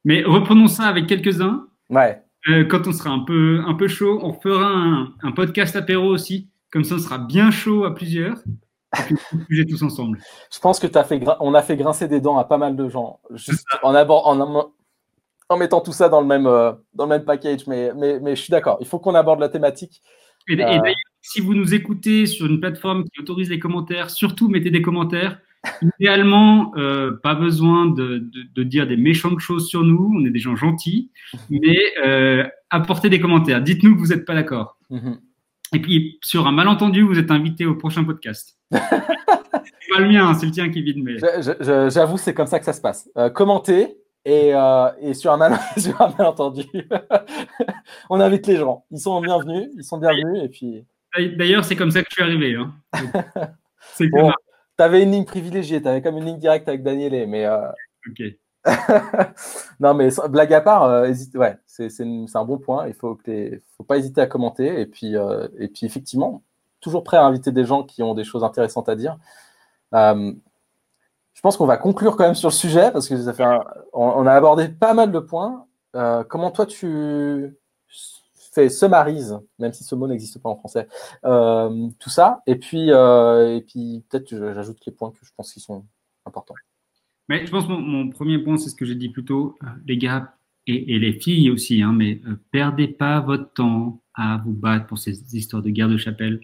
[0.05, 1.67] Mais reprenons ça avec quelques-uns.
[1.89, 2.23] Ouais.
[2.49, 6.49] Euh, quand on sera un peu, un peu chaud, on fera un, podcast apéro aussi.
[6.71, 8.37] Comme ça, on sera bien chaud à plusieurs.
[9.49, 10.19] Et tous ensemble.
[10.53, 12.89] Je pense que as fait on a fait grincer des dents à pas mal de
[12.89, 13.19] gens.
[13.31, 14.71] Juste en, abord, en,
[15.49, 17.65] en mettant tout ça dans le même, euh, dans le même package.
[17.67, 20.01] Mais, mais, mais je suis d'accord, il faut qu'on aborde la thématique.
[20.49, 24.49] Et, euh, d'ailleurs, si vous nous écoutez sur une plateforme qui autorise les commentaires, surtout
[24.49, 25.39] mettez des commentaires.
[25.99, 30.39] Idéalement, euh, pas besoin de, de, dire des méchantes choses sur nous, on est des
[30.39, 31.09] gens gentils,
[31.49, 31.77] mais
[32.69, 33.61] apportez des commentaires.
[33.61, 34.77] Dites-nous que vous n'êtes pas d'accord.
[34.89, 35.19] Mhm.
[35.75, 38.57] Et puis, sur un malentendu, vous êtes invité au prochain podcast.
[38.71, 41.03] c'est pas le mien, c'est le tien, Kevin.
[41.03, 41.17] Mais...
[41.89, 43.09] J'avoue, c'est comme ça que ça se passe.
[43.33, 46.65] commentez, et, euh, et sur, un mal, sur un malentendu,
[48.09, 48.85] on invite les gens.
[48.91, 50.43] Ils sont bienvenus, ils sont bienvenus.
[50.43, 50.85] Et puis...
[51.37, 52.55] D'ailleurs, c'est comme ça que je suis arrivé.
[52.55, 52.73] Hein.
[54.11, 54.31] bon,
[54.77, 57.27] tu avais une ligne privilégiée, tu avais comme une ligne directe avec Daniel.
[57.27, 57.69] Mais, euh...
[58.09, 58.21] Ok.
[59.79, 62.87] non, mais blague à part, euh, hésite, ouais, c'est un bon point.
[62.87, 64.79] Il faut, que faut pas hésiter à commenter.
[64.79, 66.43] Et puis, euh, et puis, effectivement,
[66.79, 69.17] toujours prêt à inviter des gens qui ont des choses intéressantes à dire.
[69.93, 70.33] Euh,
[71.33, 73.43] je pense qu'on va conclure quand même sur le sujet parce que ça fait
[73.91, 75.65] on, a abordé pas mal de points.
[76.29, 77.55] Comment toi tu
[78.53, 80.87] fais summarise, même si ce mot n'existe pas en français,
[81.25, 82.41] euh, tout ça.
[82.47, 85.85] Et puis, euh, et puis peut-être j'ajoute les points que je pense qui sont
[86.25, 86.55] importants.
[87.29, 89.97] Mais je pense que mon, premier point, c'est ce que j'ai dit plus tôt, les
[89.97, 90.35] gars
[90.67, 95.35] et, les filles aussi, hein, mais perdez pas votre temps à vous battre pour ces
[95.35, 96.39] histoires de guerre de chapelle.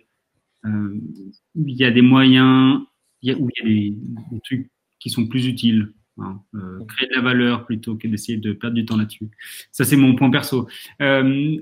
[0.64, 2.82] il y a des moyens,
[3.22, 3.98] il y a, où il y a des,
[4.32, 5.94] des trucs qui sont plus utiles.
[6.22, 9.30] Hein, euh, créer de la valeur plutôt que d'essayer de perdre du temps là-dessus.
[9.72, 10.68] Ça, c'est mon point perso.
[11.02, 11.58] Euh,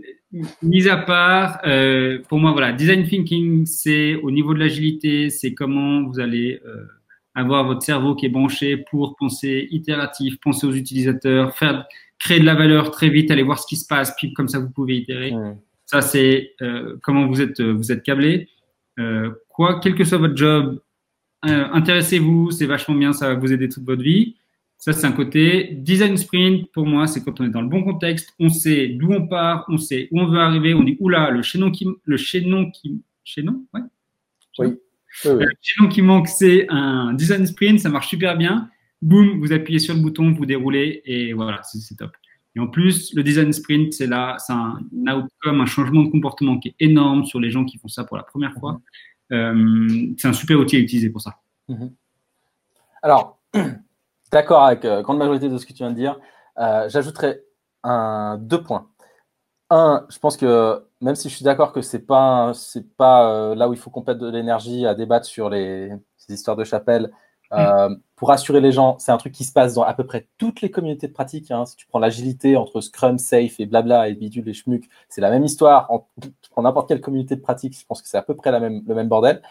[0.62, 5.54] mis à part, euh, pour moi, voilà, design thinking, c'est au niveau de l'agilité, c'est
[5.54, 6.86] comment vous allez euh,
[7.36, 11.86] avoir votre cerveau qui est branché pour penser itératif, penser aux utilisateurs, faire
[12.20, 14.60] créer de la valeur très vite, aller voir ce qui se passe, puis comme ça
[14.60, 15.34] vous pouvez itérer.
[15.86, 18.50] Ça, c'est euh, comment vous êtes vous êtes câblé.
[19.50, 20.82] quoi, quel que soit votre job,
[21.44, 24.36] intéressez-vous, c'est vachement bien, ça va vous aider toute votre vie.
[24.78, 25.70] Ça, c'est un côté.
[25.74, 29.12] Design sprint, pour moi, c'est quand on est dans le bon contexte, on sait d'où
[29.12, 32.18] on part, on sait où on veut arriver, on dit, oula, le chaînon qui, le
[32.18, 33.82] chaînon qui, chaînon, ouais.
[34.60, 34.76] Oui.
[35.26, 38.70] Le chaînon qui manque, c'est un design sprint, ça marche super bien.
[39.02, 42.12] Boum, vous appuyez sur le bouton, vous déroulez et voilà, c'est top.
[42.56, 46.58] Et en plus, le design sprint, c'est là, c'est un outcome, un changement de comportement
[46.60, 48.82] qui est énorme sur les gens qui font ça pour la première fois.
[49.32, 51.36] Euh, c'est un super outil à utiliser pour ça.
[51.68, 51.92] Mhm.
[53.04, 53.40] Alors,
[54.32, 56.20] d'accord avec la euh, grande majorité de ce que tu viens de dire.
[56.60, 57.44] Euh, j'ajouterais
[57.84, 58.90] un, deux points.
[59.70, 63.70] Un, je pense que même si je suis d'accord que c'est pas c'est pas là
[63.70, 67.12] où il faut qu'on pète de l'énergie à débattre sur les ces histoires de chapelle,
[67.54, 70.28] euh, pour assurer les gens, c'est un truc qui se passe dans à peu près
[70.38, 71.52] toutes les communautés de pratique.
[71.52, 71.66] Hein.
[71.66, 75.30] Si tu prends l'agilité entre Scrum, Safe et blabla et bidule et schmuck, c'est la
[75.30, 75.90] même histoire.
[75.92, 78.52] En, tu prends n'importe quelle communauté de pratique, je pense que c'est à peu près
[78.52, 79.42] la même, le même bordel.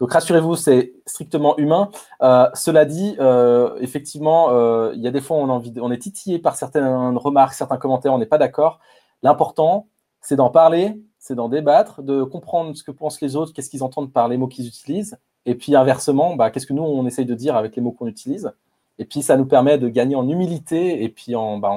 [0.00, 1.90] Donc rassurez-vous, c'est strictement humain.
[2.22, 6.38] Euh, cela dit, euh, effectivement, euh, il y a des fois on, on est titillé
[6.38, 8.78] par certaines remarques, certains commentaires, on n'est pas d'accord.
[9.22, 9.86] L'important,
[10.20, 13.82] c'est d'en parler, c'est d'en débattre, de comprendre ce que pensent les autres, qu'est-ce qu'ils
[13.82, 17.24] entendent par les mots qu'ils utilisent, et puis inversement, bah, qu'est-ce que nous, on essaye
[17.24, 18.52] de dire avec les mots qu'on utilise
[18.98, 21.74] Et puis ça nous permet de gagner en humilité et puis en, bah,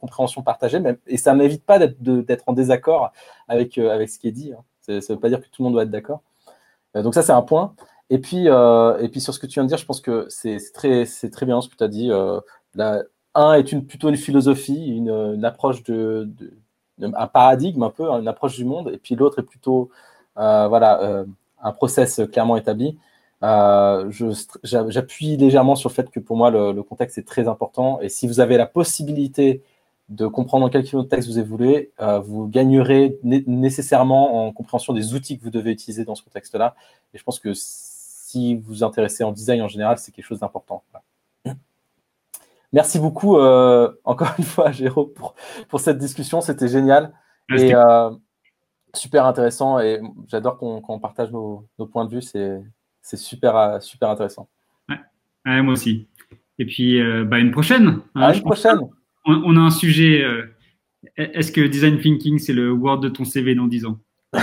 [0.00, 0.80] compréhension partagée.
[1.06, 3.12] et ça n'évite pas d'être en désaccord
[3.46, 4.52] avec, avec ce qui est dit.
[4.52, 4.64] Hein.
[4.80, 6.22] Ça ne veut pas dire que tout le monde doit être d'accord.
[6.96, 7.74] Euh, donc ça, c'est un point.
[8.10, 10.26] Et puis, euh, et puis sur ce que tu viens de dire, je pense que
[10.28, 12.10] c'est très, très bien ce que tu as dit.
[12.74, 13.02] la,
[13.34, 16.28] un est une, plutôt une philosophie, une, approche de,
[17.00, 19.90] un paradigme un peu, une approche du monde, et puis l'autre est plutôt
[20.34, 21.24] voilà,
[21.62, 22.98] un process clairement établi.
[23.42, 24.10] Euh,
[24.62, 28.00] J'appuie légèrement sur le fait que pour moi, le, contexte est très important.
[28.00, 29.62] Et si vous avez la possibilité
[30.10, 35.38] de comprendre dans quel contexte vous évoluez, euh, vous gagnerez nécessairement en compréhension des outils
[35.38, 36.74] que vous devez utiliser dans ce contexte-là.
[37.14, 40.40] Et je pense que si vous vous intéressez en design en général, c'est quelque chose
[40.40, 40.82] d'important.
[42.72, 45.34] Merci beaucoup, euh, encore une fois, Géraud, pour,
[45.68, 46.40] pour cette discussion.
[46.40, 47.12] C'était génial.
[47.56, 48.10] Et euh,
[48.94, 49.80] super intéressant.
[49.80, 52.22] Et j'adore qu'on partage nos, nos, points de vue.
[52.22, 54.48] C'est super, super intéressant.
[54.88, 55.62] Ouais.
[55.62, 56.06] moi aussi.
[56.60, 58.00] Et puis, euh, bah, une prochaine.
[58.14, 58.78] Hein, une prochaine.
[59.24, 60.22] On, a un sujet.
[60.22, 60.54] Euh,
[61.16, 63.98] est-ce que design thinking, c'est le Word de ton CV dans 10 ans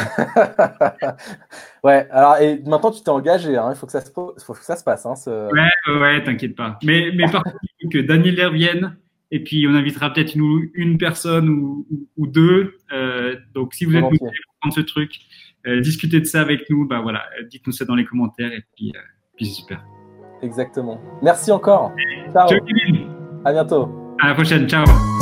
[1.85, 4.65] ouais, alors et maintenant tu t'es engagé, hein, il faut que ça se, faut que
[4.65, 5.05] ça se passe.
[5.05, 5.13] Hein,
[5.49, 6.77] Ouais, ouais, t'inquiète pas.
[6.83, 8.97] Mais, mais par contre, il faut que Daniel revienne
[9.31, 12.75] et puis on invitera peut-être une, une personne ou, ou, deux.
[13.53, 15.21] donc si vous êtes motivé pour prendre ce truc,
[15.67, 16.87] euh, discutez de ça avec nous.
[16.87, 18.99] Bah voilà, dites-nous ça dans les commentaires et puis, euh,
[19.35, 19.83] puis super.
[20.41, 21.01] Exactement.
[21.21, 21.93] Merci encore.
[22.31, 22.47] Ciao.
[22.47, 22.59] Ciao
[23.43, 23.96] À bientôt.
[24.19, 24.67] À la prochaine.
[24.67, 25.16] Ciao.